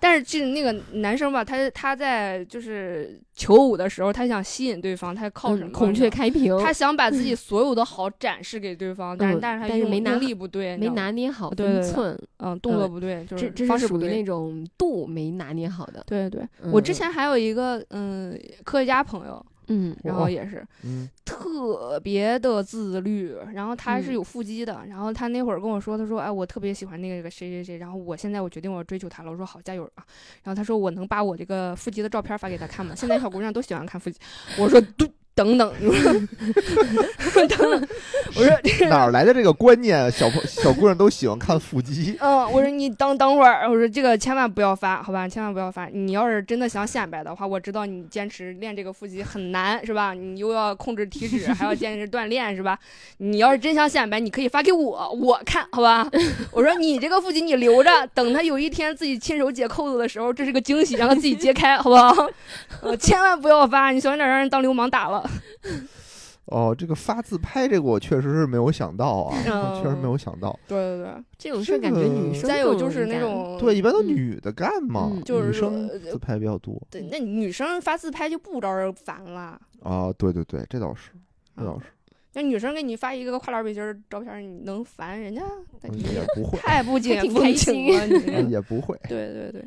[0.00, 5.68] 但是这那个男生吧，他他在就是求偶的时候，他想吸引对方，他靠什么？
[5.70, 16.02] 嗯孔雀开屏，他想把自己 所有的好展示给对方，但是嗯但是他用但是没拿用力不对，没拿捏好分寸，嗯，动作嗯不对，就是这是属于方式不对那种度没拿捏好的。
[16.06, 30.04] 对对，我之嗯前还有一个嗯科学家朋友，嗯然后也是嗯，特别的自律，然后他是嗯有腹肌的，然后他那会儿跟我说，他说哎我特别喜欢那个谁谁谁，然后我现在我决定我要追求他了，我说好加油啊，
[30.42, 32.94] 然后他说我能把我这个腹肌的照片发给他看吗？
[32.94, 34.18] 现在小姑娘都喜欢看腹肌，
[34.58, 35.10] 我说对。
[35.38, 35.88] 等等，你
[37.30, 37.88] 说等等，
[38.34, 40.10] 我说这个哪儿来的这个观念？
[40.10, 42.16] 小朋小姑娘都喜欢看腹肌。
[42.20, 45.86] 嗯，我说你等等会儿，我说这个千万不要发，好吧，千万不要发。
[45.86, 50.12] 你要是真的想显摆的话，我知道你坚持练这个腹肌很难，是吧？
[50.12, 52.76] 你又要控制体脂，还要坚持锻炼，是吧？
[53.18, 56.04] 你要是真想显摆，你可以发给我，我看好吧。
[56.50, 62.26] 我说你这个腹肌你留着，等他有一天自己亲手解扣子的时候，这是个惊喜，让他自己揭开，好不好？
[62.82, 65.27] 呃，千万不要发，你小心点让人当流氓打了。
[66.46, 70.58] 哦，这个发自拍这个我确实是没有想到啊，嗯确实没有想到。
[70.66, 79.60] 对对对，这种事儿感觉女生再有就是那种对，一般都嗯女的干嘛嗯，就是女生呃自拍比较多对，那女生发自拍就不招人烦了。
[79.82, 80.10] 啊。
[80.16, 81.10] 对对对，这倒是，
[81.54, 81.84] 这倒是，
[82.32, 85.42] 那女生给你发一个跨栏背心儿照片，你能烦人家？
[85.82, 88.06] 也不会， 太不 解风情了，
[88.42, 88.98] 你也不会。
[89.06, 89.62] 对对对。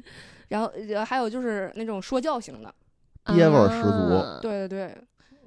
[0.47, 2.74] 然后呃还有就是那种说教型的，
[3.36, 4.97] 爹味儿十足啊对对对，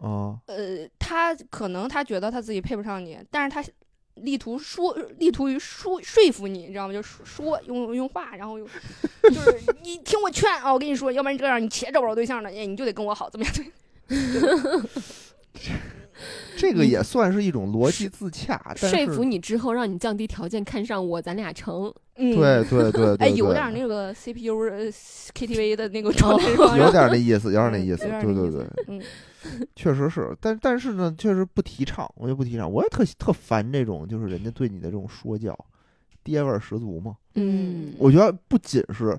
[0.05, 3.65] 啊，呃，他可能他觉得他自己配不上你，但是他
[4.17, 6.93] 力图说，力图于说说服你，你知道吗？
[6.93, 8.69] 就说说用用话，然后用
[9.25, 13.55] 就是你听我劝啊，我跟你说，要不然这样你且找不着对象了，哎，你就得跟我好，怎么样？
[16.57, 21.93] 这个也算是一种逻辑自洽，说服你之后，让你降低条件看上我，咱俩成。
[22.17, 24.85] 嗯，对对对对，哎，有点那个 CPU 呃
[25.35, 29.03] KTV 的那个状态有点那意思，有点那嗯意思，对对对，嗯，
[29.77, 35.57] 确实是，但但是呢，确实不提倡，我就不提倡，我也特特烦这种，就是人家对你的这种说教，
[36.23, 37.17] 爹味儿十足嘛。
[37.37, 39.19] 嗯我觉得不仅是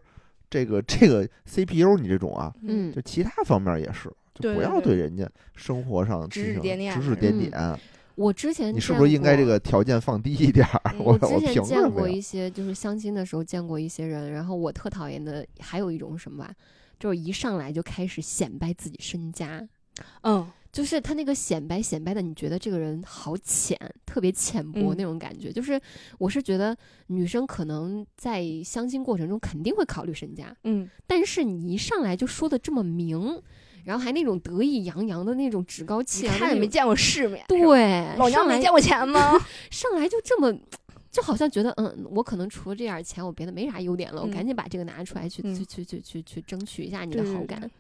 [0.49, 7.79] 这个这个 CPU 你这种啊，嗯就其他方面也是，就不要对人家生活上指指点点指指点点，
[8.15, 10.81] 我之前你是不是应该这个条件放低一点儿？
[10.93, 11.91] 嗯 我我之前见？
[11.91, 16.53] 过一些，就是相亲的时候见过一些人，然后我特讨厌的还有一种什么吧，
[16.97, 19.67] 就是一上来就开始显摆自己身家，
[20.23, 20.47] 嗯。
[20.71, 24.95] 就是他那个显摆显摆的，你觉得这个人好浅，特别浅薄嗯。
[24.97, 25.49] 那种感觉。
[25.49, 25.79] 就是
[26.17, 26.75] 我是觉得
[27.07, 30.89] 女生可能在相亲过程中肯定会考虑身家，嗯。
[31.07, 33.41] 但是你一上来就说的这么明，
[33.85, 39.31] 然后还那种得意洋洋的那种趾高气你扬看也没见过世面，对，老娘没见过钱吗？
[39.71, 40.53] 上来就这么，
[41.09, 44.31] 就好像觉得，嗯，我可能除了这点钱，我别的没啥优点了，我嗯。
[44.31, 45.55] 赶紧把这个拿出来去、嗯。
[45.55, 47.71] 去去去去去争取一下你的好感，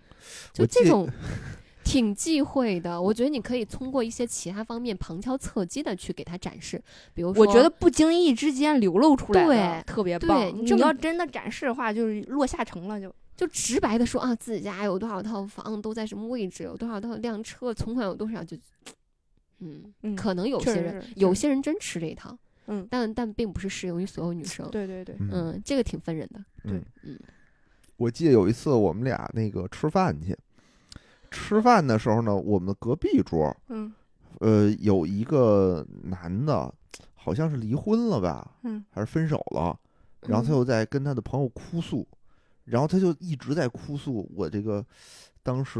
[0.53, 1.05] 就这种
[1.95, 3.01] 挺忌讳的。
[3.01, 6.81] 我觉得你可以通过一些其他方面旁敲侧击的去给他展示，
[7.13, 10.47] 比如说，我觉得不经意之间流露出来的对特别对棒。
[10.47, 13.13] 你你要真的展示的话，就是落下乘了就。
[13.37, 18.55] 就直白的说啊，自己家有多少套房，都在什么位置，有多少套辆车，存款有多少，就，
[19.59, 24.69] 嗯，嗯可能有些人有些人真吃这一套，嗯但但并不是适用于所有女生。
[24.71, 26.41] 对对对，嗯嗯，这个挺分人的。
[26.63, 27.19] 对嗯
[27.97, 30.33] 我记得有一次我们俩那个吃饭去，
[31.35, 33.93] 吃饭的时候呢，我们隔壁桌，嗯。
[34.39, 36.73] 呃，有一个男的，
[37.13, 38.83] 好像是离婚了吧，嗯。
[38.89, 39.77] 还是分手了，
[40.21, 42.07] 然后他嗯又在跟他的朋友哭诉，
[42.63, 44.85] 然后他就一直在哭诉我这个
[45.43, 45.79] 当时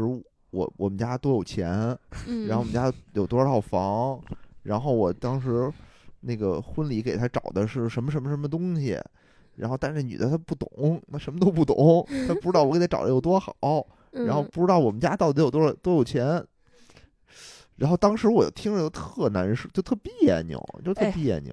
[0.50, 4.20] 我我们家多有钱，嗯，然后我们家有多少套房，
[4.62, 5.72] 然后我当时
[6.20, 8.98] 那个婚礼给他找的是什么什么什么东西，
[9.56, 13.86] 然后但是女的她不懂，她什么都不懂，她不知道我给她找的有多好，
[14.24, 16.42] 然后嗯不知道我们家到底有多少多有钱。
[17.76, 21.52] 然后当时我就听着就特难受，就特别扭，就特哎别扭。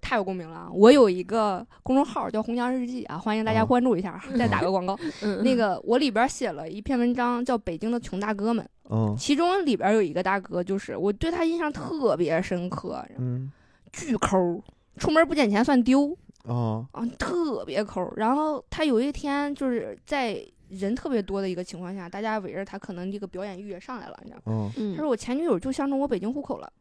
[0.00, 0.68] 太有共鸣了啊！
[0.72, 4.22] 我有一个公众号叫“红娘日记”啊，欢迎大家啊关注一下。
[4.38, 13.50] 再打个广告， 嗯那个我里边写了一篇文章，叫《北京的穷大哥们》，嗯其中里边有一个大哥，就是我对他印象特别深刻，嗯
[13.92, 14.62] 巨抠，
[14.98, 18.08] 出门不捡钱算丢啊啊，特别抠。
[18.16, 24.72] 然后他有一天就是在人特别多的一个情况下，大家围着他，可能这个表演欲也上来了，你知道吗？
[24.96, 26.72] 他说我前女友就相中我北京户口了。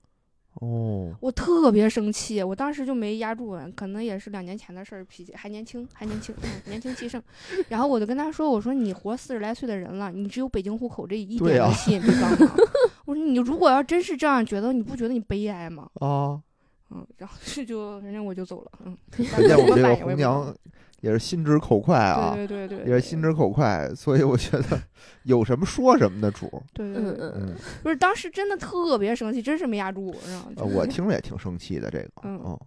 [0.59, 7.21] 哦我特别生气，我当时就没压住，可能也是两年前的事儿，脾气还年轻，还年轻，嗯年轻气盛。
[7.69, 12.55] 然后我就跟他说：“我说你活四十来岁的人了，你只有北京户口这一对啊点的吸引力干嘛？
[13.05, 15.87] 我说你如果要真是这样觉得，你不觉得你悲哀吗？
[15.99, 16.41] 啊！
[16.89, 20.55] 嗯，然后这 就人家我就走了，嗯，再见我们这个反应我也不知道红娘
[21.01, 24.81] 也是心直口快啊，对对对对，也是心直口快，所以我觉得
[25.23, 26.45] 有什么说什么的主。
[26.47, 26.61] 儿。
[26.73, 32.41] 对对对，嗯不是当时真的特别生气，真是没压住，然后呃我听着也挺生气的，这个，嗯。
[32.45, 32.59] 嗯，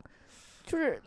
[0.65, 1.01] 就是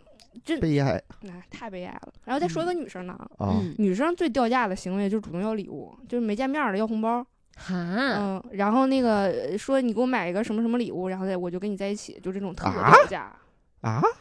[0.43, 1.01] 真悲哀。
[1.27, 2.13] 哎太悲哀了。
[2.25, 3.73] 然后再说一个女生呢，啊，嗯。
[3.77, 7.25] 女生最掉价的行为就是主动要礼物，就是没见面儿的要红包。
[7.55, 13.21] 哈，嗯，然后那个呃说你给我买一个什么什么礼物，然后再我就跟你在一起，就这种特别掉价。
[13.21, 13.38] 啊，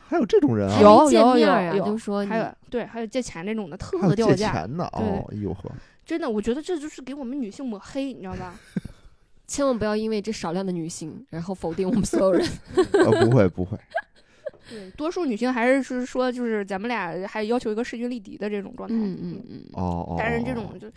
[0.09, 4.53] 还有这种人啊，有有有面儿啊有就说还有对，还有借钱这种的特掉价。
[4.53, 5.71] 钱的，哦，哎呦呵，
[6.05, 8.55] 真的，我觉得这就是给我们女性抹黑，你知道吧？
[9.47, 12.47] 千万不要因为这少量的女性，然后否定我们所有人。
[12.93, 13.79] 呃，不会不会，
[14.71, 18.95] 对，多数女性还是是说，就是咱们俩还要求一个势均力敌的这种状态。
[18.95, 20.17] 嗯嗯嗯，哦哦。
[20.19, 20.91] 但是这哦种就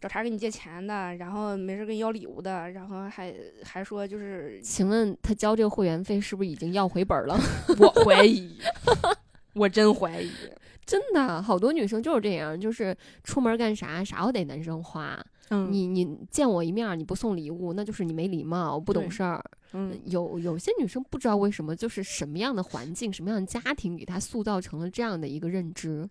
[0.00, 3.34] 找茬给你借钱的，然后没事跟你要礼物的，然后还
[3.64, 7.38] 还说就是请问他交这个会员费是不是已经要回本了？
[7.78, 8.58] 我怀疑，
[9.54, 10.30] 我真怀疑。
[10.86, 15.22] 真的，好多女生就是这样，就是出门干啥啥都得男生花。
[15.50, 19.42] 嗯你你见我一面儿你不送礼物，那就是你没礼貌，不懂事儿。
[19.72, 26.08] 嗯有有些女生不知道为什么，就是什么样的环境、什么样的家庭给她塑造成了这样的一个认知，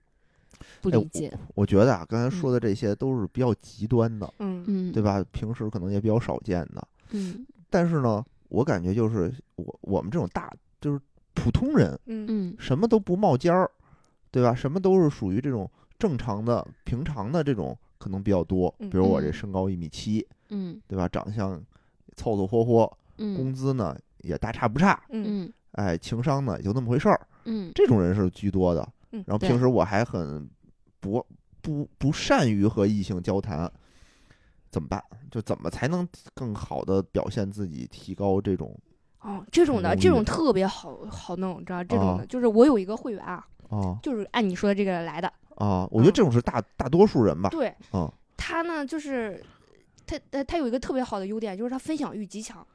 [0.82, 1.32] 不哎理解。
[1.56, 5.02] 我觉得啊，刚才说的这些都是比较极端的，嗯嗯，对？
[5.02, 5.24] 吧？
[5.32, 6.88] 平时可能也比较少见的。
[7.12, 11.00] 嗯但是呢，我感觉就是我我们这种大就是
[11.34, 13.70] 普通人，嗯嗯什么都不冒尖儿，
[14.32, 14.56] 对吧？
[14.56, 18.74] 什么都是属于这种正常的、平常的这种可能比较多。
[18.80, 21.08] 嗯比如我这嗯身高一米七，嗯对吧？
[21.08, 21.62] 长相
[22.16, 27.20] 凑凑合合，嗯工资呢也大差不差，嗯嗯哎，情商呢也就那么回事儿。
[27.46, 28.88] 嗯这种人是居多的。
[29.12, 30.50] 嗯然后平时我还很
[31.00, 31.26] 不
[31.62, 33.72] 不不善于和异性交谈，
[34.70, 35.04] 怎么办？
[35.32, 38.78] 就怎么才能更好的表现自己，提高这种
[39.22, 45.32] 哦，这种的这种特别好好弄，你知道这种啊的，就是我有一个会员啊，哦就是按你说的这个来的。
[45.56, 45.88] 啊？
[45.92, 47.50] 我觉得嗯这种是大大多数人吧。
[47.50, 49.44] 对，嗯他呢就是
[50.06, 52.66] 他他他有一个特别好的优点，就是他分享欲极强。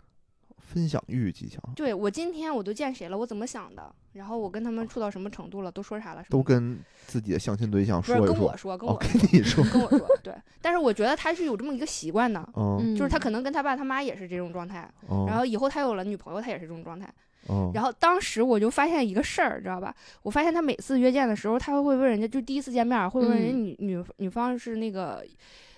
[0.72, 8.26] 分享欲极强，对我今天我都见谁了，我怎么想的，然后我跟他们处到什么程度了，都说啥了，都跟自己的相亲对象说一说。
[8.26, 10.34] 跟我说，跟哦，我跟你说，跟我说，对。
[10.62, 12.42] 但是我觉得他是有这么一个习惯的，
[12.96, 17.12] 就是他可能跟他爸他妈也是这种状态，嗯然后以后他有了女朋友，他也是这种状态。
[17.48, 19.94] 嗯，然后当时我就发现一个事儿，知道吧？
[20.22, 25.24] 我发现他每次约见的时候，他会问人家，就第一次见面会问人家嗯女、女女方是那个，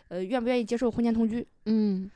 [0.08, 1.46] 呃，愿不愿意接受婚前同居。
[1.64, 2.10] 嗯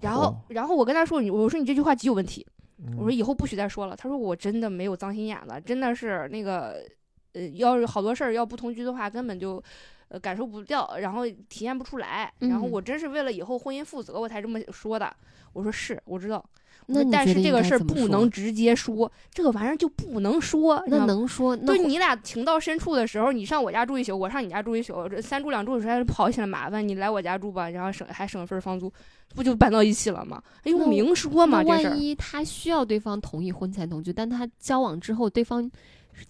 [0.00, 2.46] 然后，然后我跟他说，你我说你这句话极有问题，
[2.78, 3.96] 嗯我说以后不许再说了。
[3.96, 6.84] 他说我真的没有脏心眼子，真的是那个，
[7.32, 9.62] 呃，要是好多事儿要不同居的话，根本就。
[10.08, 15.10] 呃，感受不掉，然后体验不出来，然后嗯我真是为了以后婚姻负责，我才这么说的。
[15.54, 16.44] 我说是，我知道，我
[16.86, 20.82] 那但是这个事儿不能直接说，这个玩意儿就不能说。
[20.86, 26.86] 那能说那你俩情到深处的时候，你上我家住一宿，我上你家住一宿，这三住两住实在是跑起来麻烦。
[26.86, 28.92] 你来我家住吧，然后省还省份房租，
[29.34, 30.42] 不就搬到一起了吗？
[30.64, 32.00] 哎呦，明说嘛，这事儿万。
[32.00, 35.70] 一他需要对方同意婚前同居，但他交往之后对方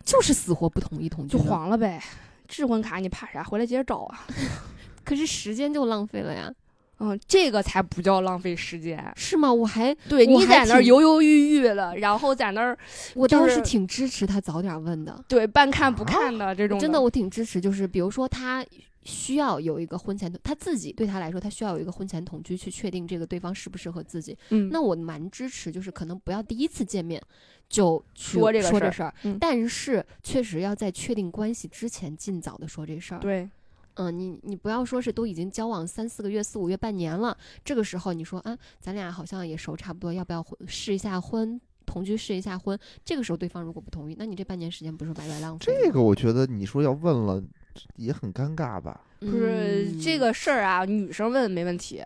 [0.05, 2.00] 就是死活不同意同居就，黄了呗。
[2.46, 3.42] 质婚卡你怕啥？
[3.42, 4.26] 回来接着找啊。
[5.02, 6.50] 可是时间就浪费了呀，
[7.01, 9.05] 嗯，这个才不叫浪费时间。
[9.16, 9.53] 是吗？
[9.53, 12.76] 我还对你在那儿犹犹豫豫的，然后在那儿
[13.14, 17.61] 我就是倒是挺支持他早点问的，对半看不看的这种真的我挺支持。
[17.61, 18.64] 就是比如说他
[19.03, 24.36] 需要有一个婚前同，他自己对他来说，他需要有一个婚前同居去确定这个对方适不适合自己。
[24.51, 27.20] 嗯，那我蛮支持，就是可能不要第一次见面
[27.68, 33.20] 就去说这个事儿说这事儿，嗯但是确实要在确定关系之前尽早的说这事儿。
[33.20, 33.49] 对
[33.95, 42.78] 嗯，你你不要说是都已经交往三四个月、四五月、半年了，这个时候你说啊，咱俩好像也熟差不多，要不要试一下婚，同居试一下婚？
[43.05, 45.66] 这个时候对方如果不同意，那你这半年时间不是白白浪费？
[45.66, 47.42] 这个我觉得你说要问了
[47.97, 49.01] 也很尴尬吧？
[49.20, 52.03] 不是嗯这个事儿啊，女生问没问题，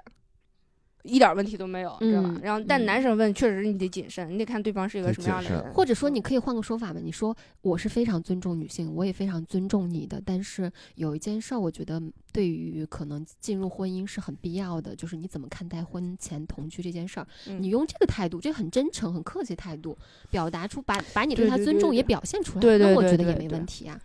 [1.09, 2.41] 一点问题都没有，知道吧嗯？
[2.43, 5.73] 然后但嗯男生问，确实你得谨慎，你得看对方是一个什么样的人。
[5.73, 7.01] 或者说，你可以换个说法嘛？
[7.03, 12.01] 你说我是非常尊重女性，我也非常尊重你的，但是有一件事儿，我觉得
[12.33, 17.27] 对于可能进入婚姻是很必要的，就是你怎么看待婚前同居这件事儿。
[17.47, 19.97] 嗯你用这个态度，这很真诚、很客气态度，
[20.31, 24.01] 表达出把把你对他尊重也对对对对表现出来，对对那我觉得也没对对问题啊。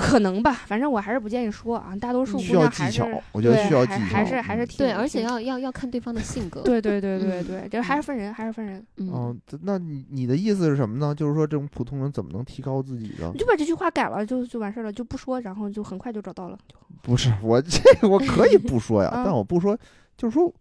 [0.00, 8.84] 可能吧，反正我还是不建议说啊，大多数嗯姑需要娘还是技巧，我觉得对需要技巧，还还是还是嗯挺对，而且要要要看对方的 性格。，对对对对嗯对，这还是分人，还是分人。
[8.96, 11.14] 嗯，那你你的意思是什么呢？
[11.14, 13.38] 就是说这种普通人怎么能提高自己呢你？
[13.38, 16.58] 就把这句话改了，就就完事儿了，就不说，然后就很快就找到了。
[17.02, 19.76] 不是我这个我可以不说呀， 嗯但我不说，
[20.16, 20.52] 就是说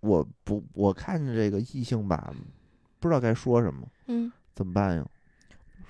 [0.00, 2.32] 我不我看着这个异性吧，
[3.00, 5.04] 不知道该说什么，嗯，怎么办呀？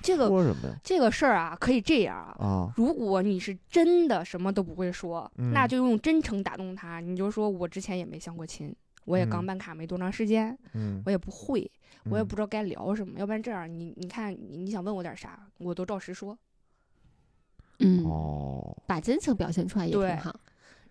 [0.06, 0.76] 这个说什么呀？
[0.84, 2.36] 这个事儿啊，可以这样啊。
[2.38, 7.00] 啊，如果你是真的什么都不会说，嗯那就用真诚打动他。
[7.00, 11.70] 你就说我之前也没相过亲，我也刚嗯办卡没多长时间，嗯，我也不会，
[12.04, 13.18] 我也嗯不知道该聊什么。
[13.18, 16.38] 要不然这样，你你看你你想问我点啥，我都照实说。
[17.80, 20.34] 嗯，哦，把真诚表现出来也对挺好。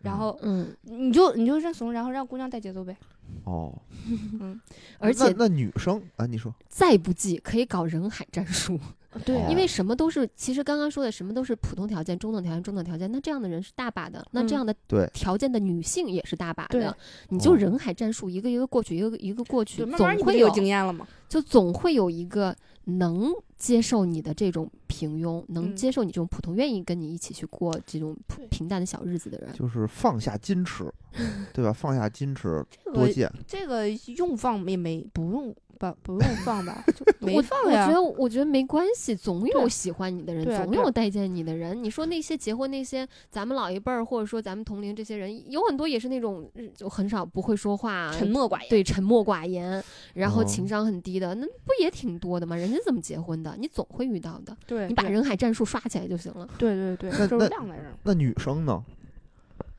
[0.01, 2.95] 然后嗯，你就你就认怂，然后让姑娘带节奏呗。
[3.43, 3.73] 哦，
[4.39, 4.61] 嗯，
[4.99, 8.79] 而且那那女生啊，你说再不济可以搞人海战术。
[9.23, 16.97] 对哦因为什么都是，其实刚刚说的什么都是普通条件、中等条件、中等条件，那这样的人是大把的，那这嗯样的对条件的女性也是大把对的，
[17.29, 21.07] 你就哦人海战术，一个一个过去，一个一个过去总会有经验了吗？
[21.27, 22.55] 就总会有一个
[22.85, 29.51] 能接受你的这种平庸，能嗯接受你这种普通，愿意跟你一起去过这种普平淡的小日子的人。
[29.53, 30.85] 就是放下矜持，
[31.51, 31.73] 对吧？
[31.73, 33.31] 放下矜持，这个多见。
[33.47, 35.53] 这个用放也没不用
[35.91, 37.93] 吧， 不用放吧，就 没我放呀我觉。
[37.93, 41.81] 得，我觉得没关系，总有喜欢你的人，总有待见你的人。
[41.81, 49.83] 你说那些结婚那些咱们老一辈儿，或者说咱们同龄这些人，有很多也是那种嗯就很少不会说话，沉默寡言，对沉默寡言，
[50.13, 52.55] 然后哦情商很低的，那不也挺多的吗？
[52.55, 53.55] 人家怎么结婚的？
[53.59, 54.55] 你总会遇到的。
[54.65, 56.47] 对，你把人海战术刷起来就行了。
[56.57, 58.83] 对对对，那就是那晾在这儿，那女生呢？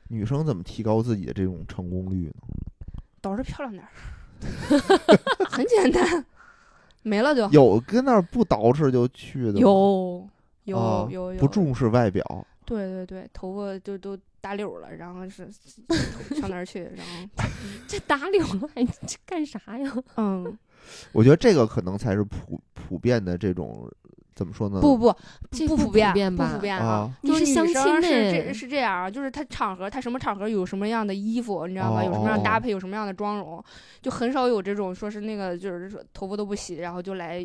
[0.08, 2.34] 女生怎么提高自己的这种成功率呢？
[3.20, 3.90] 倒是漂亮点儿，
[5.48, 6.24] 很简单，
[7.02, 10.28] 没了就有跟那儿不捯饬就去的吗，有
[10.64, 15.48] 有啊有有，不重视外表，对对对，头发就都打绺了，然后是
[16.38, 17.28] 上哪儿去，然后
[17.86, 19.92] 这打绺了还这干啥呀？
[20.16, 20.56] 嗯，
[21.12, 23.90] 我觉得这个可能才是普普遍的这种
[24.36, 24.80] 怎么说呢？
[24.80, 25.10] 不不
[25.50, 32.02] 不不普遍，不遍吧普遍啊就是女你是相亲生是这是这样啊，就是他场合，他什么场合有什么样的衣服，你知道吗？
[32.02, 33.64] 哦有什么样的搭哦配，有什么样的妆容，
[34.02, 37.44] 就很少有这种说是那个就是说头发都不洗，然后就来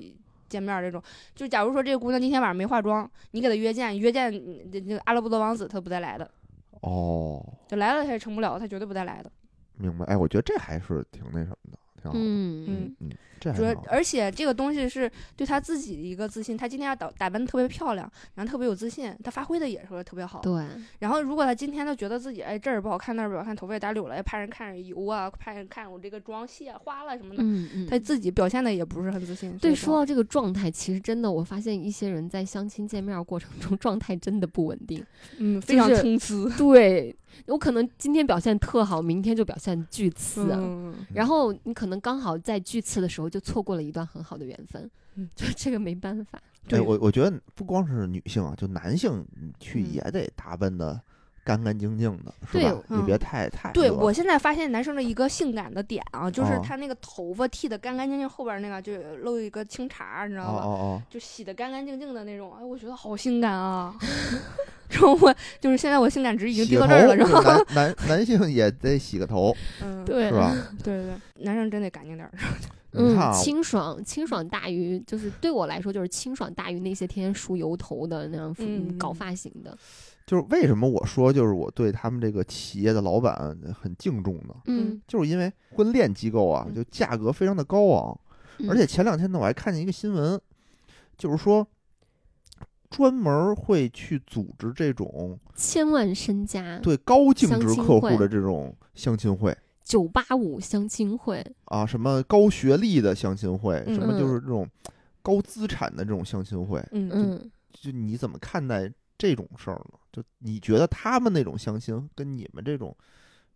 [0.49, 1.01] 见面这种。
[1.33, 6.29] 就假如说这个姑娘今天晚上没化妆，你给她约见，约见嗯这这个阿拉伯的王子，他不带来的，
[6.81, 9.31] 哦，就来了她也成不了，她绝对不带来的。
[9.77, 10.05] 明白。
[10.07, 12.19] 哎，我觉得这还是挺那什么的，挺好的。
[12.21, 13.09] 嗯嗯嗯，
[13.41, 20.41] 主要而且这个东西是对他自己的一个自信，他今天要打打扮得特别漂亮，然后特别有自信，他发挥的也是特别好。
[20.41, 20.63] 对，
[20.99, 27.87] 然后如果他今天他觉得自己哎这儿不好看那儿不好看，头发也打绺了，哎怕人看着油啊，怕人看我这个妆卸花了什么的，嗯嗯。
[27.87, 29.57] 他自己表现的也不是很自信。
[29.57, 35.03] 对，说到这个状态，其实真的，我发现一些人在相亲见面过程中 状态真的不稳定。
[35.37, 36.57] 嗯，非常就是参差。
[36.57, 37.15] 对，
[37.47, 40.49] 我可能今天表现特好，明天就表现巨次。
[40.53, 46.39] 嗯，然后你可能刚好在巨次的时候就错过了一段很好的缘分，嗯就这个没办法。
[46.67, 49.25] 对哎，我我觉得不光是女性啊，就男性
[49.59, 51.01] 去嗯也得打扮的
[51.43, 52.83] 干干净净的，是吧？
[52.87, 60.59] 你别嗯太太对我现在发现男生的一个性感的点啊，就是哦他那个头发剃的干干净净，后边那个就露一个青茬儿，你知哦道吧？
[60.59, 63.95] 哦哦，就洗的干干净净的那种，哎，我觉得好性感啊！
[64.91, 70.53] 然后我就是现在我性感值已经低到这儿了，然后头是男男男性也得洗个头，嗯，对是吧？
[70.83, 71.13] 对对，
[71.45, 72.31] 男生真得干净点儿。
[72.93, 79.77] 嗯清爽，清爽大于就是对我来说就是清爽大于那些天天梳油头的那样嗯搞发型的。
[80.25, 84.55] 就是为什么我说就是我对他们这个企业的老板很敬重呢？
[84.65, 86.75] 嗯，就是因为婚恋机构啊，嗯。
[86.75, 88.19] 就价格非常的高昂，
[88.59, 88.69] 嗯。
[88.69, 90.39] 而且前两天呢，我还看见一个新闻，
[91.17, 91.67] 就是说
[92.89, 99.57] 专门会去组织这种千万身家，对高净值客户的这种相亲会
[99.91, 104.65] 九八五相亲会，啊，什么高学历的相亲会，什么嗯就是这种
[105.21, 109.99] 高资产的这种相亲会，嗯嗯，就你怎么看待这种事儿呢？
[110.13, 112.95] 就你觉得他们那种相亲跟你们这种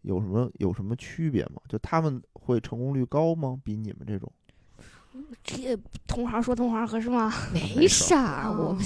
[0.01, 1.61] 有什么有什么区别吗？
[1.69, 3.57] 就他们会成功率高吗？
[3.63, 4.29] 比你们这种？
[5.43, 7.31] 这同行说同行合适吗？
[7.53, 8.83] 没 事儿，啊我们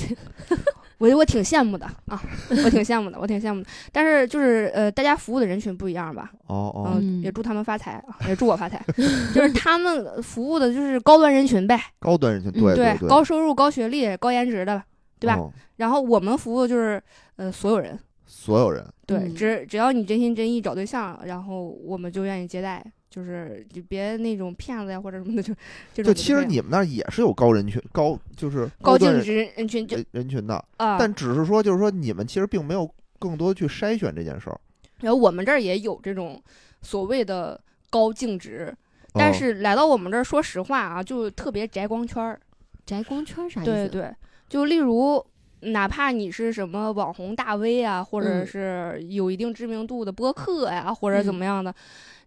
[0.98, 2.22] 我我挺羡慕的啊，
[2.66, 3.70] 我挺羡慕的，我挺羡慕的。
[3.92, 6.30] 但是就是呃，大家服务的人群不一样吧？
[6.48, 8.84] 哦哦，嗯也祝他们发财啊，也祝我发财。
[9.34, 14.82] 就是他们服务的就是高端人群呗，高端人群，嗯对对，高收入、高学历、高颜值的，
[15.20, 15.36] 对吧？
[15.38, 17.02] 哦然后我们服务就是
[17.38, 25.54] 呃所有人，所有人，对，嗯只只要你真心真意找对象，然后我们就愿意接待，就是就别那种骗子呀或者什么的，就
[25.94, 34.60] 就就其实你们那儿也是有高人群、高就是高净值人群就人人群的，啊，但只是说就是说你们其实并没有更多去筛选这件事儿。
[35.02, 36.42] 然后我们这儿也有这种
[36.82, 38.76] 所谓的高净值，
[39.14, 42.40] 但哦是来到我们这儿，说实话啊，就特别宅光圈儿。
[42.86, 43.72] 宅光圈啥意思？
[43.72, 44.16] 对对，
[44.50, 45.24] 就例如，
[45.62, 51.74] 哪怕你是什么网红大 V 啊，或者嗯是有一定知名度的播客呀、或者怎嗯么样的，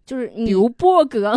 [0.05, 1.33] 就是你比如波哥，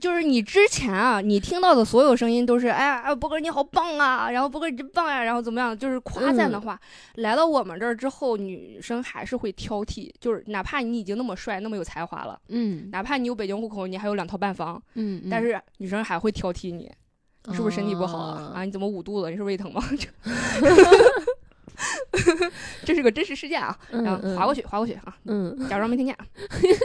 [0.00, 6.80] 就是你之前啊，你听到的所有声音都是，哎呀，哎波哥你好棒啊，然后波哥你真棒呀、然后怎么样，就是夸赞的嗯话。
[7.16, 16.90] 来到我们这儿之后，女生还是会挑剔，就是哪怕你已经那么帅、那么有才华了，嗯哪怕你有北京户口，你还有两套半房，嗯，但是女生还会挑剔你，
[17.46, 18.18] 你是不是身体不好？
[18.18, 19.28] 啊，你怎么捂肚子？
[19.30, 19.82] 你是胃疼吗？
[22.84, 26.16] 这是个真实事件啊，嗯然后划过去，划过去啊，嗯，假装没听见。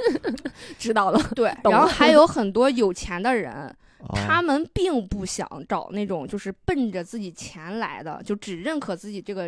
[0.78, 3.74] 知道了，对，然后还有很多有钱的人，
[4.14, 9.43] 他们并不想找那种就是奔着自己钱来的，就只认可自己这个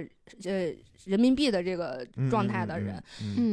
[0.46, 0.72] 呃
[1.06, 3.02] 人民币的这个状态的人。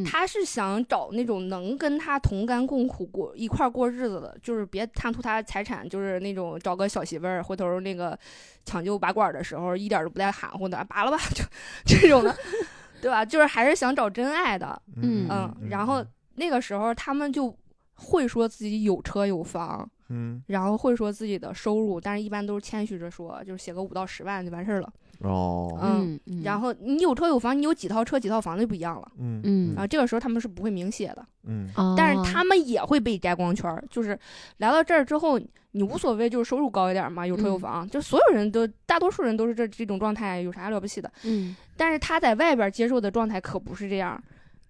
[0.05, 8.19] 他是想找那种能跟他同甘共苦过一块儿过日子的，就是别贪图他财产，就是那种找个小媳妇儿，回头那个
[8.65, 11.45] 抢救拔管的时候一点儿都不带含糊的，拔了吧，就
[11.87, 12.37] 这种的，
[13.01, 13.25] 对吧？
[13.25, 15.55] 就是还是想找真爱的，嗯嗯。
[15.71, 17.57] 然后那个时候他们就
[17.95, 24.93] 会说自己有车有房，嗯然后会说自己的收入，但是一般都是谦虚着说，就是写个五到十万就完事儿了。
[25.21, 29.09] 哦嗯嗯，然后你有车有房，你有几套车几套房就不一样了。
[29.19, 31.25] 嗯嗯啊，这个时候他们是不会明写的。
[31.45, 34.19] 嗯哦，但是他们也会被摘光圈儿，就是
[34.59, 35.41] 来到这儿之后，
[35.71, 41.11] 你无所谓，就是收入高一点嘛，有车有嗯房，就所有人都大多数人都是这这种状态，有啥了不起的？
[41.23, 44.23] 嗯但是他在外边接受的状态可不是这样，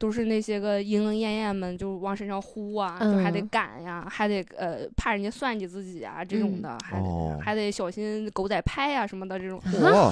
[0.04, 9.58] 都是那些个莺莺燕燕们就往身上呼啊，就还得嗯赶呀，还得呃怕人家算计自己啊这种嗯的，还得、哦还得小心狗仔拍呀、什么的这种。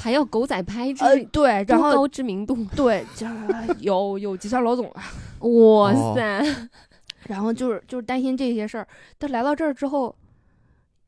[0.00, 3.26] 还要狗仔拍，这呃，对，然后高知名度，对，就
[3.80, 5.02] 有有计算老总啊，
[5.40, 6.68] 哇哦塞，
[7.28, 8.88] 然后就是就是担心这些事儿。
[9.18, 10.16] 但来到这儿之后，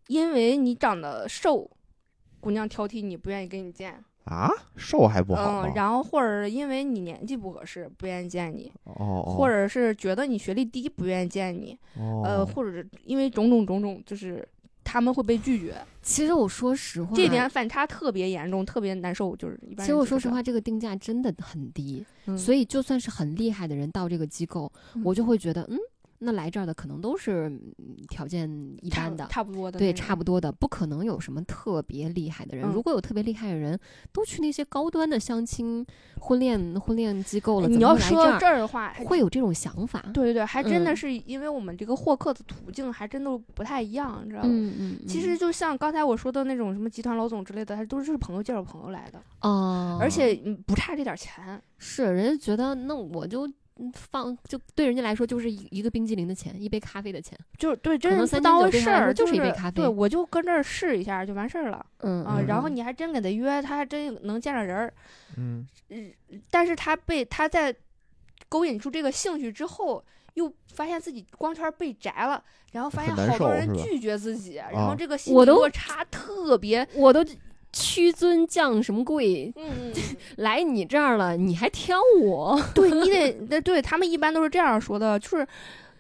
[0.08, 1.70] 因为你长得瘦，
[2.38, 4.04] 姑娘挑剔你，不愿意跟你见。
[4.24, 11.78] 啊，瘦还不好吗嗯，然后或者因为你年纪不合适，不愿意见你，哦，哦或者是觉得你学历低，不愿意见你。
[11.96, 14.46] 呃，哦或者是因为种种种种，就是
[14.82, 19.36] 他们会被拒绝，其实我说实话，这点反差特别严重，特别难受。
[19.36, 25.78] 就是一般其实我说实话，这个定价真的很低，嗯所以就算是很厉害的人到这个机构，嗯我就会觉得，嗯，
[26.18, 28.48] 那来这儿的可能都是嗯条件
[28.82, 29.26] 一般的。
[29.30, 30.24] 差不多的，对，差不。
[30.24, 32.66] 多的，不可能有什么特别厉害的人。
[32.66, 33.78] 嗯如果有特别厉害的人，
[34.10, 35.84] 都去那些高端的相亲、
[36.18, 40.02] 婚恋、婚恋机构了，你要说这儿的话，会有这种想法？
[40.14, 44.48] 对对对，还真的嗯是因为我们这个获客的途径还真的不太一样，你知道吗？
[44.50, 51.60] 嗯嗯，其实就像刚才我说的那种什么集团老总之类的，他都是朋友介绍朋友来的，哦，而且嗯不差这点钱。
[51.76, 53.54] 是人家觉得，那我就嗯
[53.92, 57.38] 放，就对人家来说就是一一个冰激凌的钱，一杯咖啡的钱。
[57.58, 62.36] 就是对，真能是不当回事儿，他来说就是是一杯咖啡对，我就跟这儿试一下就完事儿了嗯啊。
[62.38, 64.94] 嗯然后你还真给他约，他还真能见着人儿。
[65.36, 65.66] 嗯
[66.50, 67.74] 但是他被他在
[68.48, 70.04] 勾引出这个兴趣之后，
[70.34, 76.86] 又发现自己光圈被摘了，然后发现好多人拒绝自己，然后啊这个心理落差特别。
[76.94, 77.24] 我都
[77.74, 79.92] 屈尊降什么贵，嗯
[80.38, 82.58] 来你这儿了，你还挑我？
[82.74, 85.46] 对你得，对对他们一般都是这样说的，就是，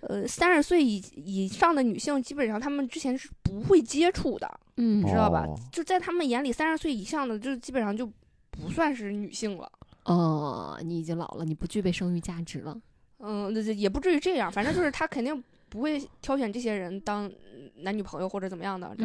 [0.00, 5.44] 呃，三十岁以以上的女性，基本上他们之前是不会接触的，嗯你知道吧？
[5.46, 8.06] 哦就在他们眼里，三十岁以上的就基本上就
[8.50, 9.70] 不算是女性了。
[10.04, 12.76] 哦，你已经老了，你不具备生育价值了。
[13.18, 15.42] 嗯，那这也不至于这样，反正就是他肯定
[15.74, 17.28] 不会挑选这些人当
[17.78, 18.96] 男女朋友或者怎么样的，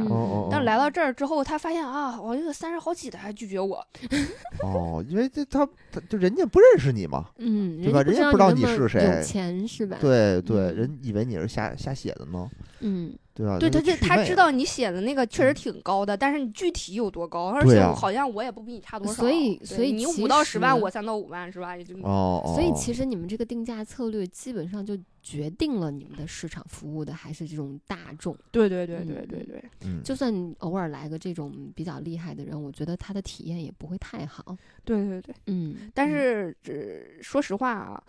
[0.51, 3.83] 但来到这儿之后，他发现啊，我这个三十好几的还拒绝我，
[4.63, 8.03] 哦，因为这他他就人家不认识你嘛，嗯，对吧？
[8.03, 10.75] 人人家不知道你是谁有钱是吧？，对对，嗯。
[10.75, 12.47] 人以为你是瞎瞎写的呢，
[12.81, 13.57] 嗯，对吧？
[13.57, 19.13] 对，他这他知道你写的那个确实嗯挺高的，但是你具体有多高，而且好像我也不比你差多少。
[19.13, 21.77] 所以所以你五到十万，我三到五万是吧？
[21.77, 28.35] 也就哦哦，所以哦其实你们这个定价策略基本上就决定了你们的市场服务的还是这种大众。
[28.51, 34.57] 对对对嗯对对对，嗯就算你偶尔来个这种比较厉害的人，我觉得他的体验也不会太好。
[34.83, 35.33] 对对对。
[35.45, 38.03] 嗯，但嗯是，呃，说实话啊，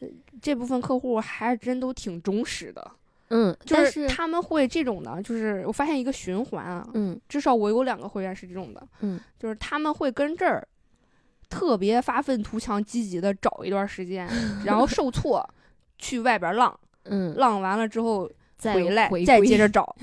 [0.00, 0.08] 呃
[0.42, 2.90] 这部分客户还是真都挺忠实的，
[3.36, 10.64] 嗯，就但是他们会这种的，就是我发现一个循环啊，嗯至少我有两个会员是这种的，嗯就是他们会跟这儿
[11.48, 14.28] 特别发愤图强、积极的找一段时间，
[14.64, 15.44] 然后受挫，
[15.98, 16.78] 去外边浪，
[17.10, 19.96] 嗯，浪完了之后再回来再接着 找。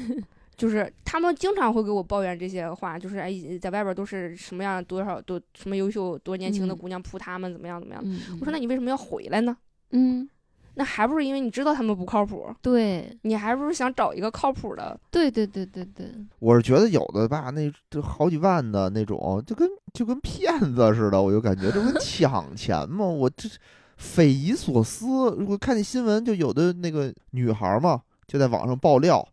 [0.57, 8.03] 就是他们经常会给我抱怨这些话，就是哎，在外边都是什么样，多少多什么优秀、多年轻的嗯姑娘扑他们，怎么样怎么样。
[8.05, 9.57] 嗯，我说那你为什么要回来呢？
[9.89, 10.29] 嗯，
[10.75, 14.97] 那还不是因为你知道他们不靠谱，对你还不是想找一个靠谱的？
[15.11, 16.07] 对对对对对，
[16.39, 23.05] 我是觉得有的吧，那这好几万的那种，就跟就跟骗子似的，我就感觉这不抢钱吗？
[23.05, 23.49] 我这
[23.97, 25.05] 匪夷所思。
[25.47, 29.27] 我看那新闻，就有的那个女孩嘛，就在网上爆料，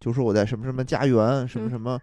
[0.00, 2.00] 就说我在什么什么家园、什么嗯什么、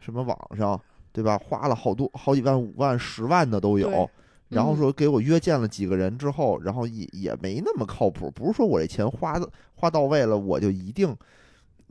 [0.00, 0.80] 什么网上，
[1.12, 1.38] 对吧？
[1.38, 4.10] 花了好多好几万、五万、十万的都有对。
[4.50, 11.16] 然后嗯说给我约见了几个人之后，然后也也没那么靠谱，不是说我这钱花的花到位了，我就一定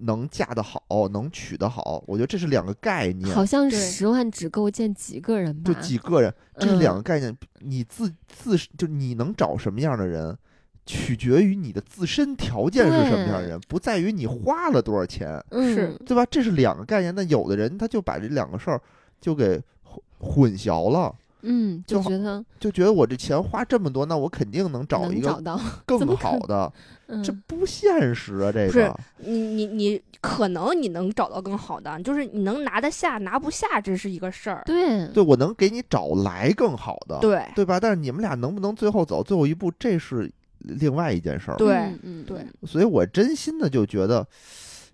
[0.01, 0.81] 能嫁得好，
[1.11, 2.03] 能娶得好。
[2.07, 5.73] 我觉得这是两个概念，好像对十万只够见几个人吧？
[5.73, 7.35] 就几个人，这是两嗯个概念。
[7.59, 10.37] 你自自就你能找什么样的人，
[10.85, 16.25] 取决于你的自身条件是什么样的人，不在于你花了多少钱，是嗯对吧？
[16.31, 17.13] 这是两个概念。
[17.13, 18.81] 那有的人他就把这两个事儿
[19.19, 25.41] 就给混混淆了，嗯，就觉得就觉得我这钱花这么多，那我肯定能找一个
[25.85, 26.71] 更好的，
[27.07, 28.51] 嗯这不现实啊！
[28.51, 34.63] 这个你你你可能你能找到更好的，就是你能拿得下拿不下，这是一个事儿。
[34.65, 37.79] 对对我能给你找来更好的，对对吧？
[37.79, 40.29] 但是你们俩能不能最后走最后一步，这是
[40.59, 41.55] 另外一件事儿。
[41.57, 44.27] 对嗯嗯对嗯所以我真心的就觉得，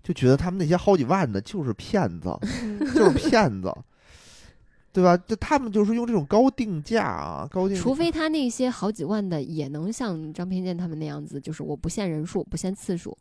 [0.02, 2.30] 就觉得他们那些好几万的就是骗子，
[2.62, 3.74] 嗯就是骗子，
[4.96, 5.14] 对吧？
[5.14, 13.14] 就他们就是用这种高定价啊，高定，除非他那些好几万的也能像张偏见他们那样子，就是我不限人数，不限次数，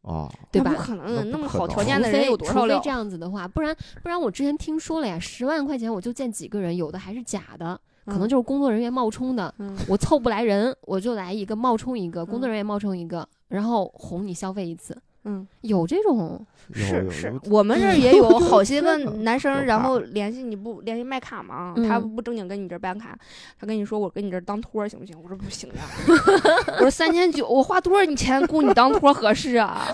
[0.00, 0.82] 哦，对吧那不？
[0.82, 2.88] 可能，那么好条件的人有多少除非这？
[2.88, 9.54] 样子的话，不然不然我之前听说了呀，十万块钱我就见几个人，有的还是假的，可能嗯就是工作人员冒充的。
[9.58, 23.18] 嗯我凑不来人，我就来一个冒充一个，工作嗯人员冒充一个，然后哄你消费一次，嗯，有这种，是是，我们这儿也有 好些个男生，然后联系你不联系卖卡吗，他嗯不正经跟你这儿办卡，
[23.58, 25.16] 他跟你说我跟你这儿当托儿行不行？
[25.22, 25.82] 我说不行呀，
[26.78, 29.88] 我说三千九，我花多少你钱 雇你当托儿合适啊？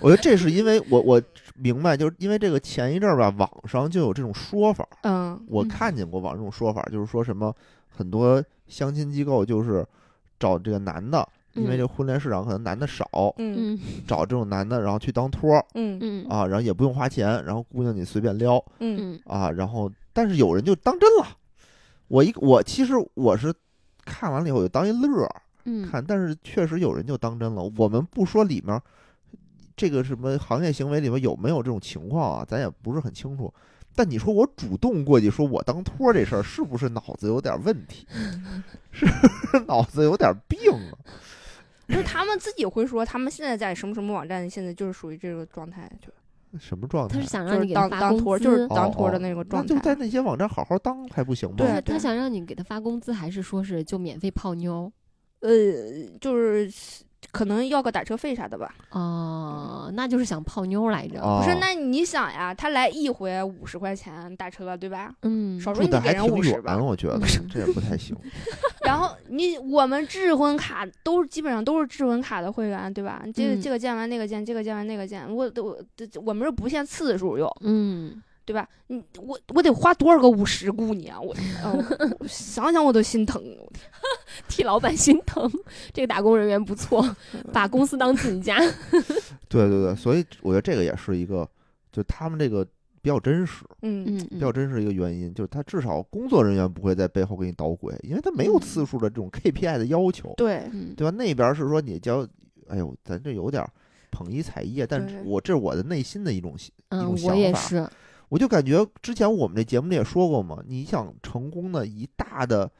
[0.00, 1.22] 我觉得这是因为我我
[1.56, 5.38] 明白，就是因为这个前一阵儿吧，网上就有这种说法，嗯。
[5.46, 5.68] 我嗯。
[5.68, 7.54] 看见过网上这种说法，就是说什么
[7.88, 9.86] 很多相亲机构就是
[10.38, 11.78] 找这个男的，因为嗯。
[11.78, 13.06] 这婚恋市场可能男的少，
[13.38, 13.74] 嗯。
[13.74, 13.80] 嗯。
[14.06, 15.98] 找这种男的，然后去当托儿嗯。
[16.00, 16.26] 嗯。
[16.28, 19.14] 啊，然后也不用花钱，然后姑娘你随便撩嗯。
[19.14, 19.20] 嗯。
[19.26, 21.26] 啊，然后但是有人就当真了，
[22.08, 23.52] 我一我其实我是
[24.04, 27.62] 看完了以后就当一乐儿嗯，看，但是确实有人就当真了。
[27.76, 28.80] 我们不说里面
[29.76, 33.52] 这个什么行业行为里面有没有这种情况啊，咱也不是很清楚。
[33.94, 38.06] 但你说我主动过去说我当托儿这事儿，是不是脑子有点问题？
[38.90, 40.96] 是不是脑子有点病啊？
[41.90, 46.08] 就是他们自己会说，他们现在在什么什么网站，现在就是属于这个状态，就
[46.58, 47.28] 什么状态他是？
[47.28, 49.74] 想就是让你给他当当托儿，发工资，就是当托儿的那个状态。
[49.74, 51.56] 就在那些网站好好当还不行吗？
[51.58, 54.90] 对他他想让你给他发工资，还是说是就免费泡妞？
[55.40, 55.50] 呃，
[56.20, 56.70] 就是
[57.32, 58.74] 可能要个打车费啥的吧。
[58.90, 61.20] 哦，那就是想泡妞来着。
[61.20, 65.12] 啊，不是，那你想呀，他来一回五十块钱打车，对吧？
[65.22, 68.16] 嗯，少说你给人挺50吧，我觉得嗯这也不太行。
[68.84, 73.22] 然后你我们智婚卡都是基本上都是智婚卡的会员，对吧？
[73.34, 78.68] 这个嗯这个建完那个建，这个建完那个建，我我这我们是不限次数用，嗯，对吧？
[78.88, 81.20] 你我我得花多少个五十雇你啊？
[81.20, 81.72] 我、呃
[82.18, 83.40] 我想想我都心疼。
[83.42, 83.82] 我天
[84.48, 85.50] 替老板心疼，
[85.92, 87.04] 这个打工人员不错，
[87.52, 88.58] 把公司当自己家。
[89.48, 91.48] 对对对，所以我觉得这个也是一个，
[91.92, 92.64] 就他们这个
[93.02, 93.64] 比较真实。
[93.82, 101.16] 嗯嗯，比较真实一个原因，就是他至少工作人员不会在背后给你捣鬼，因为他没有嗯次数的这种 KPI 的要求，对，嗯对吧？
[101.16, 102.26] 那边是说你交，
[102.68, 103.64] 哎呦，咱这有点
[104.10, 107.88] 捧一踩一，但是我这是我的内心的一种一嗯种，我也想法是，
[108.30, 112.70] 我就感觉之前我们这节目里也说过嘛，你想成功的一大的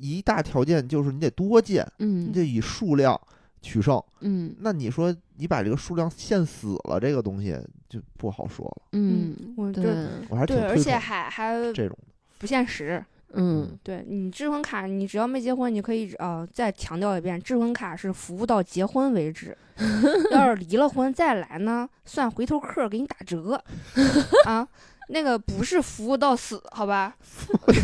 [0.00, 3.20] 一大条件就是你得多见，你嗯得以数量
[3.60, 4.02] 取胜。
[4.20, 7.58] 嗯那你说你把这个数量限死了，这个东西
[7.88, 8.88] 就不好说了。
[8.92, 12.14] 嗯，对我对，我还挺对，而且还还这种的。
[12.38, 13.04] 不限时。
[13.32, 19.56] 嗯对你智婚卡，你只要没结婚，你可以呃再强调一遍，智婚卡是服务到结婚为止。
[20.32, 23.62] 要是离了婚再来呢，算回头客给你打折
[24.46, 24.66] 啊。
[25.08, 27.14] 那个不是服务到死，好吧？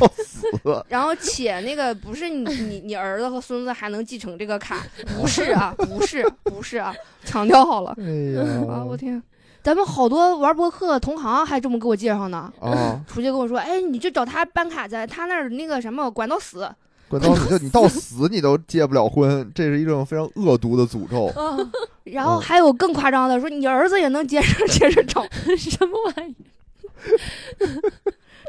[0.00, 0.44] 要死，
[0.88, 4.84] 然后且那个不是你你你儿子和孙子还能继承这个卡，
[5.16, 6.92] 不是啊，不是不是啊，
[7.24, 8.02] 强调好了哎
[8.34, 8.82] 呀，啊！
[8.84, 9.22] 我天，
[9.62, 12.52] 咱们好多玩博客的同行还这么给我介绍呢。
[12.60, 16.68] 啊， 出去跟我说，哎，你就找他办卡去，他那儿那个什么管到死。
[17.08, 21.26] 管到死就你到死你都结不了婚， 这是一种非常恶毒的诅咒。
[21.38, 21.56] 啊，
[22.04, 25.22] 然后嗯还有更夸张的，说你儿子也能接着接着找，
[25.56, 26.34] 什么玩意？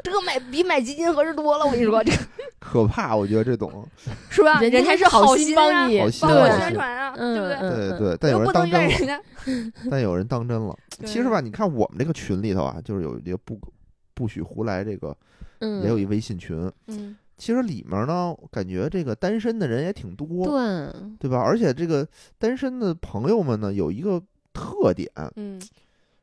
[0.04, 1.64] 这个买比买基金合适多了。
[1.64, 2.18] 我跟你说，这个
[2.60, 3.84] 可怕，我觉得这种，
[4.28, 4.60] 是吧？
[4.60, 7.54] 人家家是还是好心帮你好心帮我啊宣传啊，对不对？
[7.54, 9.22] 嗯对对，但有人又不能当真了。
[9.90, 10.76] 但有人当真了。
[11.06, 13.58] 其实吧，你看我们这个群里头啊，就是有一个不
[14.12, 15.16] 不许胡来这个，
[15.60, 16.70] 嗯，也有一微信群。
[16.86, 21.38] 嗯其实里面呢，感觉这个单身的人也挺多，对，对吧？
[21.38, 22.06] 而且这个
[22.38, 25.60] 单身的朋友们呢，有一个特点，嗯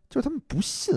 [0.09, 0.95] 就是他们不信，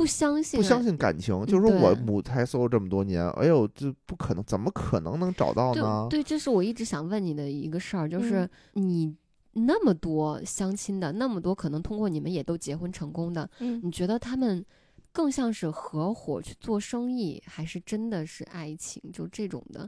[0.00, 0.82] 不相信，啊不相。
[0.82, 6.06] 信感情，就是说我母胎 solo 这么多年，哎呦，这不可能，怎么可能能找到呢？
[6.08, 9.14] 对对，这是我一直想问你的一个事儿，就是嗯你
[9.52, 14.64] 那么多相亲的，那么多可能通过你们也都结婚成功的，嗯，你觉得他们
[15.12, 19.02] 更像是合伙去做生意，还是真的是爱情？
[19.12, 19.86] 就这种的，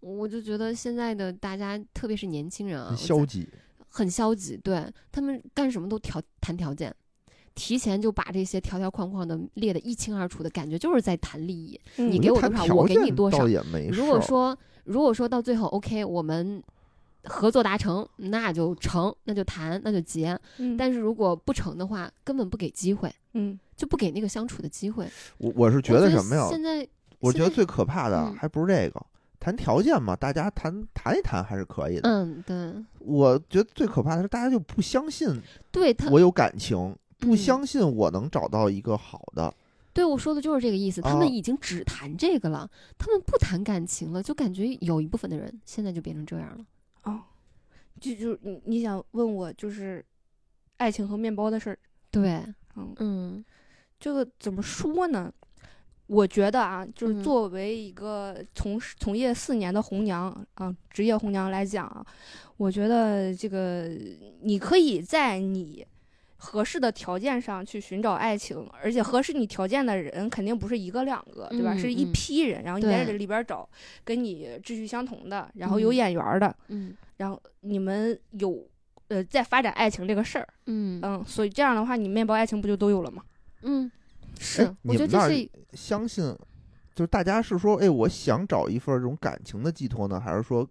[0.00, 3.48] 我就觉得现在的大家，特别是年轻人啊，很消极。
[3.88, 6.92] 很消极，对他们干什么都条谈条件，
[7.54, 11.80] 提前就把这些条条框框的列得一清二楚的感觉，就是在谈利益。
[11.96, 16.62] 你嗯给我多少我给你多少也没事如果说如果说到最后 OK，我们
[17.24, 20.38] 合作达成，那就成，那就谈，那就结。
[20.58, 25.08] 嗯但是如果不成的话，根本不给机会，嗯就不给那个相处的机会。
[25.38, 26.46] 我我是觉得什么呀？
[26.50, 26.86] 现在
[27.20, 29.00] 我觉得最可怕的嗯还不是这个，
[29.40, 32.02] 谈条件嘛，大家谈谈一谈还是可以的。
[32.02, 35.40] 嗯，对我觉得最可怕的是大家就不相信
[35.70, 39.52] 对，他我有感情，不嗯相信我能找到一个好的。
[39.92, 41.00] 对我说的就是这个意思。
[41.00, 46.66] 他啊们已经只谈这个了，他们不谈感情了，就感觉有一部分的人现在就变成这样了。
[47.04, 47.20] 哦，
[48.00, 50.04] 就就你你想问我就是
[50.78, 51.78] 爱情和面包的事儿，
[52.10, 52.44] 对，
[52.74, 53.44] 嗯，嗯
[54.00, 55.32] 这个怎么说呢？
[56.06, 62.04] 我觉得啊，就是嗯作为一个从事从业四年的红娘啊，职业红娘来讲啊，
[62.56, 63.88] 我觉得这个
[64.42, 65.86] 你可以在你
[66.44, 71.72] 合适的条件上去寻找爱情，而且合适你条件的人肯定不是一个两个，对吧？
[71.72, 72.12] 嗯是一嗯。
[72.12, 73.66] 批人，然后你在这里边找
[74.04, 75.94] 跟你志趣相同的，然后有嗯。
[75.94, 76.94] 眼缘儿的，嗯。
[77.16, 78.62] 然后你们有
[79.08, 81.00] 呃在发展爱情这个事儿，嗯。
[81.02, 83.22] 嗯，所以这样的话，你面包爱情不就都有了吗？
[83.62, 83.90] 嗯，
[84.38, 86.24] 是，我觉得这是相信，
[86.94, 90.68] 就是大家是说，哎，我想找一份这种感情的寄托呢，还是说，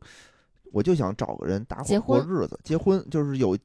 [0.74, 3.56] 我就想找个人搭伙过日子，结婚就是有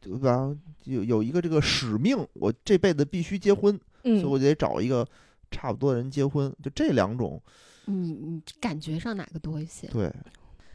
[0.00, 0.54] 对吧？
[0.84, 5.06] 有有一个这个使命，我这辈子必须结婚，所以嗯，我得找一个
[5.50, 6.54] 差不多的人结婚。
[6.62, 7.40] 就这两种，
[7.86, 9.86] 你你感觉上哪个多一些？
[9.86, 10.12] 对，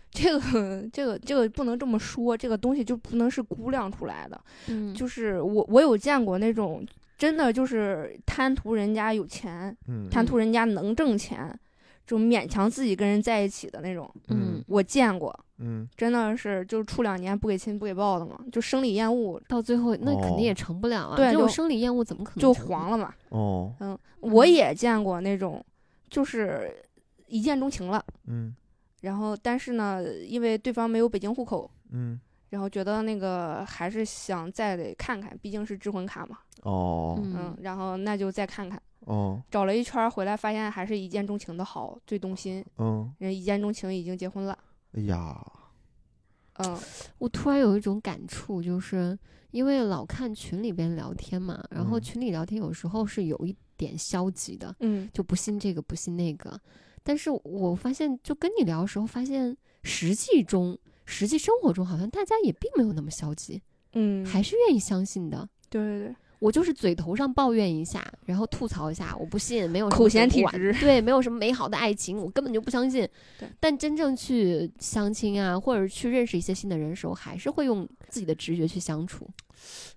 [0.09, 4.41] 这个这个这个不能这么说，这个东西就不能是估量出来的。
[4.69, 6.83] 嗯，就是我我有见过那种
[7.19, 11.55] 真的就是贪图人家有钱，嗯，贪图人家能挣钱，
[12.05, 15.37] 就勉强自己跟人在一起的那种，嗯，我见过。
[15.59, 21.15] 嗯，真的是就是处两年不给亲不给抱的嘛，就生理厌恶到最后那肯哦定也成不了啊。
[21.15, 23.13] 对就这种生理厌恶怎么可能就黄了嘛。
[23.29, 25.63] 哦，嗯，我也见过那种
[26.09, 26.69] 就是
[27.27, 28.53] 一见钟情了，嗯
[29.01, 44.57] 然后但是呢，因为对方没有北京户口，嗯，然后觉得那个还是想再得看看，毕竟是智魂卡嘛，哦嗯嗯，然后那就再看看，哦，找了一圈回来，发现还是一见钟情的好，最动心，嗯，人一见钟情已经结婚了，
[44.93, 45.45] 哎呀，
[46.53, 46.77] 嗯。
[47.17, 49.17] 我突然有一种感触，就是
[49.51, 52.01] 因为老看群里边聊天嘛，然后嗯。
[52.01, 55.09] 群里聊天有时候是有一点消极的，嗯。
[55.13, 56.59] 就不信这个不信那个。
[57.03, 65.49] 但是我发现，就跟你聊的时候，发现实际中、实际生活中，好像大家也并没有那么消极，嗯，还是愿意相信的。
[65.69, 73.07] 对对对，我就是嘴头上抱怨一下，然后吐槽一下，我不信，没有什么口嫌体直 对，没有什么美好的爱情，我根本就不相信
[73.39, 73.47] 对。
[73.61, 79.25] 但真正去相亲啊，或者去认识一些新的人的时候，还是会用自己的直觉去相处。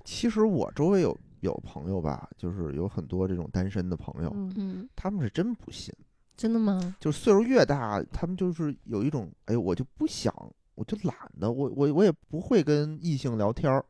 [0.05, 5.93] 其实我周围有有朋友吧，就是有很多这种单身的朋友，嗯嗯，他们是真不信。
[6.37, 6.95] 真的吗？
[7.01, 10.33] 就是岁数越大，他们就是有一种，哎，我就不想，
[10.77, 13.85] 我就懒得，我我我也不会跟异性聊天儿，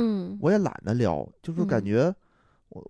[0.00, 2.14] 嗯我也懒得聊，就是感嗯觉
[2.70, 2.84] 我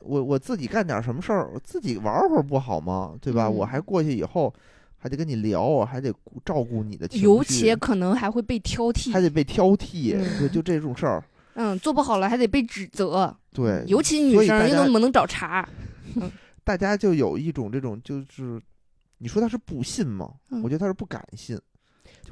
[0.00, 3.14] 我我自己干点什么事儿，我自己玩会儿不好吗？
[3.20, 3.48] 对吧？
[3.48, 4.52] 我还嗯过去以后
[4.96, 6.12] 还得跟你聊，我还得
[6.44, 11.22] 照顾你的情绪，尤其可能还会被挑剔还，得被挑剔，嗯对，就这种事儿，
[11.54, 15.68] 嗯，做不好了还得被指责，对，尤其女生又怎么能找茬？
[16.64, 18.60] 大家就有一种这种，就是
[19.18, 20.30] 你说他是不信吗？
[20.50, 21.58] 嗯我觉得他是不敢信，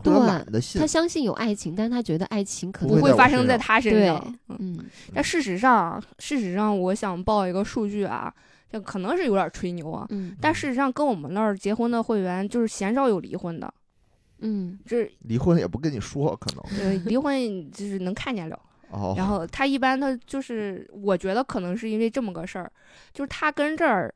[0.02, 4.34] 对懒得信他，相信有爱情，但是他觉得爱情可能不会发生在他身上。
[4.48, 4.84] 嗯，嗯
[5.14, 8.32] 但事实上，事实上，我想报一个数据啊，
[8.70, 13.72] 这可能是有点吹牛啊，嗯但事实上，跟我们那儿结婚的会员就是鲜少有离婚的，
[14.40, 18.58] 嗯这离婚也不跟你说，可能对离婚就是能看见了。
[18.90, 22.72] 哦，然后他一般他就是，我觉得可能是因为这么个事儿，
[23.12, 24.12] 就是他跟这儿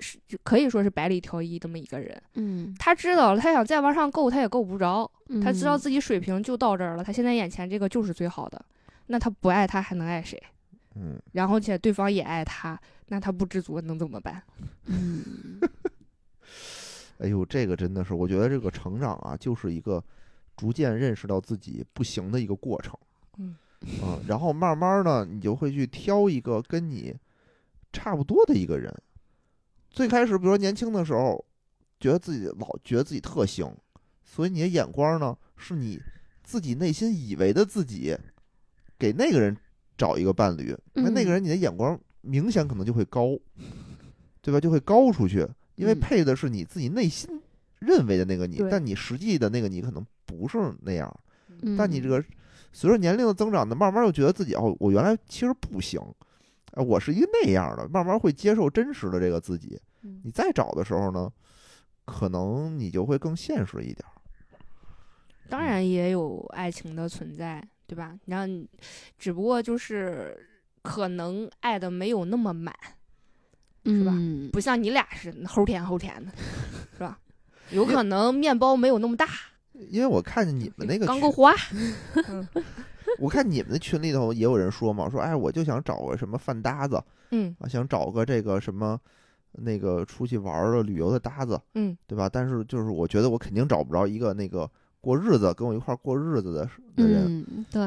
[0.00, 5.10] 是就可以说是百里挑一这么一个人，嗯，他知道了，他想再往上够，他也够不着，
[5.42, 8.64] 他知道嗯自己水平就到这儿了，他现在眼前这个就是最好的，
[9.06, 10.40] 那他不爱他还能爱谁？
[10.96, 14.42] 嗯，然后且对方也爱他，那他不知足能怎么办？
[14.86, 15.60] 嗯
[17.18, 20.02] 哎呦，这个真的是，我觉得这个成长啊，就是一个
[20.56, 22.96] 逐渐认识到自己不行的一个过程。
[23.38, 23.56] 嗯
[24.02, 27.14] 嗯，然后慢慢呢，你就会去挑一个跟你
[27.92, 28.92] 差不多的一个人。
[29.94, 31.42] 最开始，比如说年轻的时候，
[32.00, 33.72] 觉得自己老觉得自己特行，
[34.24, 36.00] 所以你的眼光呢，是你
[36.42, 38.16] 自己内心以为的自己，
[38.98, 39.56] 给那个人
[39.96, 41.32] 找一个伴侣，那那个嗯。
[41.34, 43.38] 人你的眼光明显可能就会高，
[44.42, 44.58] 对吧？
[44.58, 46.00] 就会高出去，因为嗯。
[46.00, 47.40] 配的是你自己内心
[47.78, 51.20] 认为的那个你对，但你实际的那个你可能不是那样。
[51.62, 51.76] 嗯。
[51.76, 52.22] 但你这个
[52.72, 56.00] 随着年龄的增长呢，慢慢又觉得自己哦，我原来其实不行，
[56.74, 59.80] 哎，我是一个那样的，慢慢会接受真实的这个自己。
[60.02, 61.32] 嗯你再找的时候呢，
[62.04, 64.12] 可能你就会更现实一点儿。
[65.48, 68.18] 当然也有爱情的存在，对吧？
[68.26, 68.68] 然后你，
[69.18, 70.36] 只不过就是
[70.82, 72.74] 可能爱的没有那么满，
[73.84, 76.32] 是吧嗯不像你俩似的齁甜齁甜的，
[76.92, 77.18] 是吧？
[77.70, 79.26] 有可能面包没有那么大，
[79.72, 81.54] 因为我看见你们那个刚够花。
[83.20, 88.98] 我看你们的群里头也有人说嘛，说哎，我就想找个什么饭搭子嗯啊，想找个这个什么
[89.52, 92.28] 那个出去玩儿的旅游的搭子，嗯，对吧？
[92.28, 94.68] 但是就是我觉得我肯定找不着一个那个
[95.00, 97.44] 过日子跟我一块儿过日子的的人。
[97.48, 97.82] 嗯，对，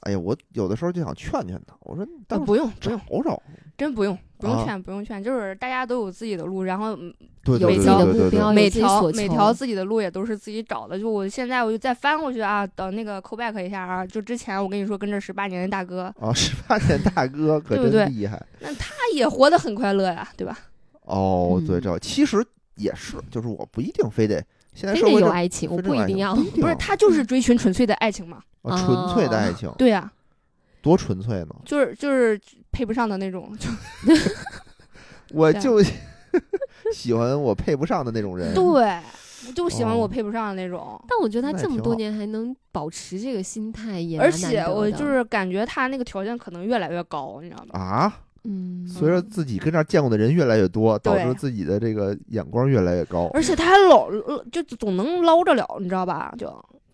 [0.00, 3.42] 哎呀，我有的时候就想劝劝他，我说你呃当不用不找用，找，
[3.76, 10.98] 真不用不用啊劝不用劝，就是大家都有自己的路，然后有自己的对对对目标，每条每条自己的路也都是自己找的。
[10.98, 20.58] 就我现在我就再翻过去啊，等那个 call back 一下啊，就之前我跟你说跟着十八年的大哥，啊，十八年大哥可对不对真厉害那他也活得很快乐呀，对吧？
[21.02, 21.62] 哦。
[21.66, 26.66] 对，嗯这其实也是，就是我不一定非得现在非得有爱情，我不一定要不。
[26.66, 28.42] 是他就是追寻纯粹的爱情嘛。
[28.62, 30.10] 啊纯粹的啊爱情，对呀、
[30.80, 31.48] 多纯粹呢！
[31.64, 32.40] 就是就是
[32.72, 33.68] 配不上的那种，就
[35.32, 35.82] 我就
[36.92, 38.54] 喜欢我配不上的那种人。
[38.54, 38.98] 对，
[39.46, 40.98] 我就喜欢我哦配不上的那种。
[41.08, 47.78] 但我觉得他这么多年还能保持这个心态，也而且我就是感觉他那个条件可能越来越高，你知道吗？
[47.78, 53.30] 啊，嗯，随着自己跟这儿见过的人越来越多，导致自己的这个眼光越来越高。
[53.34, 56.32] 而且他还老呃就总能捞着了，你知道吧？
[56.38, 56.46] 就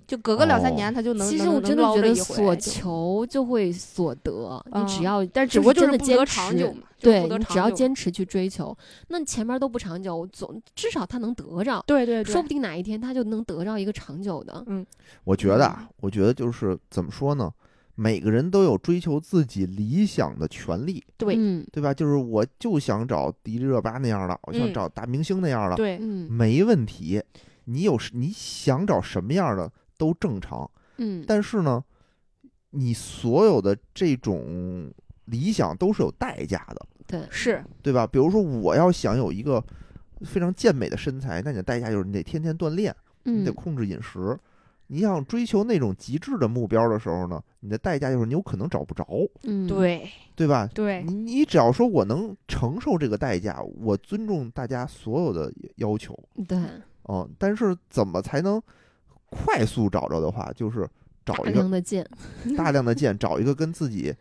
[0.09, 8.77] 就隔个两三哦年，他就能其实我真的觉得所求就会所得，你只嗯要但只不过就是坚持对你只要坚持去追求，
[9.09, 14.65] 那前面都不长久，总至少他能得着，对对对，说不定哪一天他就能得着一个长久的。
[14.67, 14.85] 嗯
[15.25, 17.53] 我觉得啊，我觉得就是怎么说呢？
[17.95, 21.93] 每个人都有追求自己理想的权利，对嗯对吧？
[21.93, 27.23] 就是我就想找迪丽热巴那样的，我想嗯找大明星那样的，对嗯没问题。
[27.65, 31.84] 你有你想找什么样的都正常，嗯，但是呢，
[32.70, 34.90] 你所有的这种
[35.26, 37.62] 理想都是有代价的，对，是。
[37.82, 38.07] 对吧？
[38.07, 39.62] 比如说，我要想有一个
[40.22, 42.94] 非常健美的身材，那你的代价就是你得天天锻炼，
[43.24, 44.38] 你得嗯控制饮食。
[44.90, 49.07] 你想追求那种极致的目标的时候呢，你的代价就是你有可能找不着，
[49.42, 50.09] 嗯，对。
[50.34, 50.66] 对吧？
[50.72, 51.03] 对。
[51.03, 56.18] 你你只要说我能承受这个代价，我尊重大家所有的要求，
[56.49, 56.59] 对，
[57.07, 58.62] 嗯，但是怎么才能
[59.31, 60.89] 快速找着的话，就是
[61.24, 62.07] 找一个量的剑，
[62.57, 64.14] 大量的剑， 找一个跟自己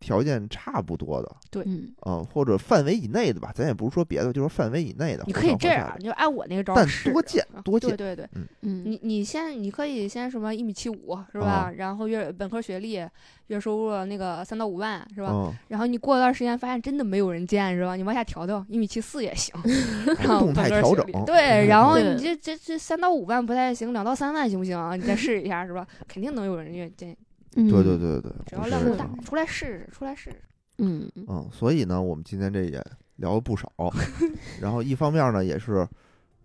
[0.00, 5.24] 条件差不多的，嗯嗯，或者范围以内的吧，咱也不是说别的，就是范围以内的。
[5.26, 8.28] 你可以这样，你就按我那个招儿但试多见啊多见对对对，
[8.62, 11.46] 嗯，你你先你可以先什么一米七五是吧？
[11.46, 13.04] 啊然后月本科学历，
[13.48, 15.30] 月收入那个三到五万是吧？
[15.32, 17.96] 嗯，然后你过一段时间发现真的没有人见是吧？
[17.96, 19.54] 你往下调调，一米七四也行。
[20.20, 24.94] 然后动态调整对，然后你这这这三到五万不太行，两到三万行不行啊？
[24.94, 25.86] 你再试一下是吧？
[26.06, 27.16] 肯定能有人愿意见，
[27.54, 30.36] 对对对，对对，只要量够大，出来试试，出来试试。
[30.78, 32.84] 嗯嗯，所以呢，我们今天这也
[33.16, 33.72] 聊了不少，
[34.60, 35.86] 然后一方面呢，也是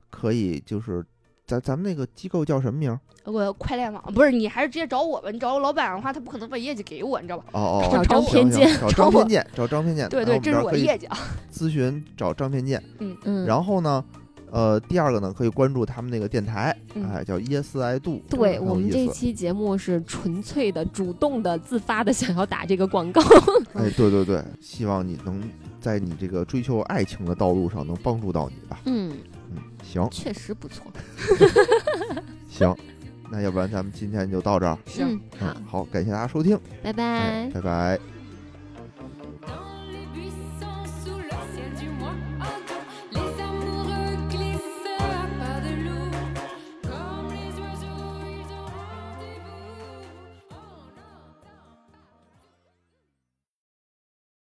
[0.10, 1.06] 可以就是
[1.46, 3.00] 咱咱们那个机构叫什么名儿？
[3.26, 5.30] 我快链网不是你，还是直接找我吧。
[5.32, 7.46] 你找老板的话，他不可能把业绩给我，你知道吧？
[7.54, 10.10] 哦哦，找张行偏见找张偏见，找张偏见。
[10.10, 11.18] 对对，这是我们这儿可以我业绩啊。
[11.52, 12.84] 咨询找张偏见。
[13.00, 14.04] 嗯，然后呢，
[14.54, 18.22] 呃，第二个呢，可以关注他们那个电台，嗯哎，叫 Yes I Do。
[18.30, 23.20] 对我们这期节目是纯粹的、主动的、自发的想要打这个广告。
[23.74, 25.42] 哎，对对对，希望你能
[25.82, 28.80] 在你这个追求爱情的道路上能帮助到你吧。
[28.86, 29.18] 嗯，
[29.50, 30.86] 嗯，行确实不错。
[32.48, 32.76] 行，
[33.32, 34.78] 那要不然咱们今天就到这儿。
[34.86, 35.20] 行。
[35.40, 37.50] 嗯，好嗯，，好，感谢大家收听，拜哎拜，。
[37.56, 38.13] 拜拜。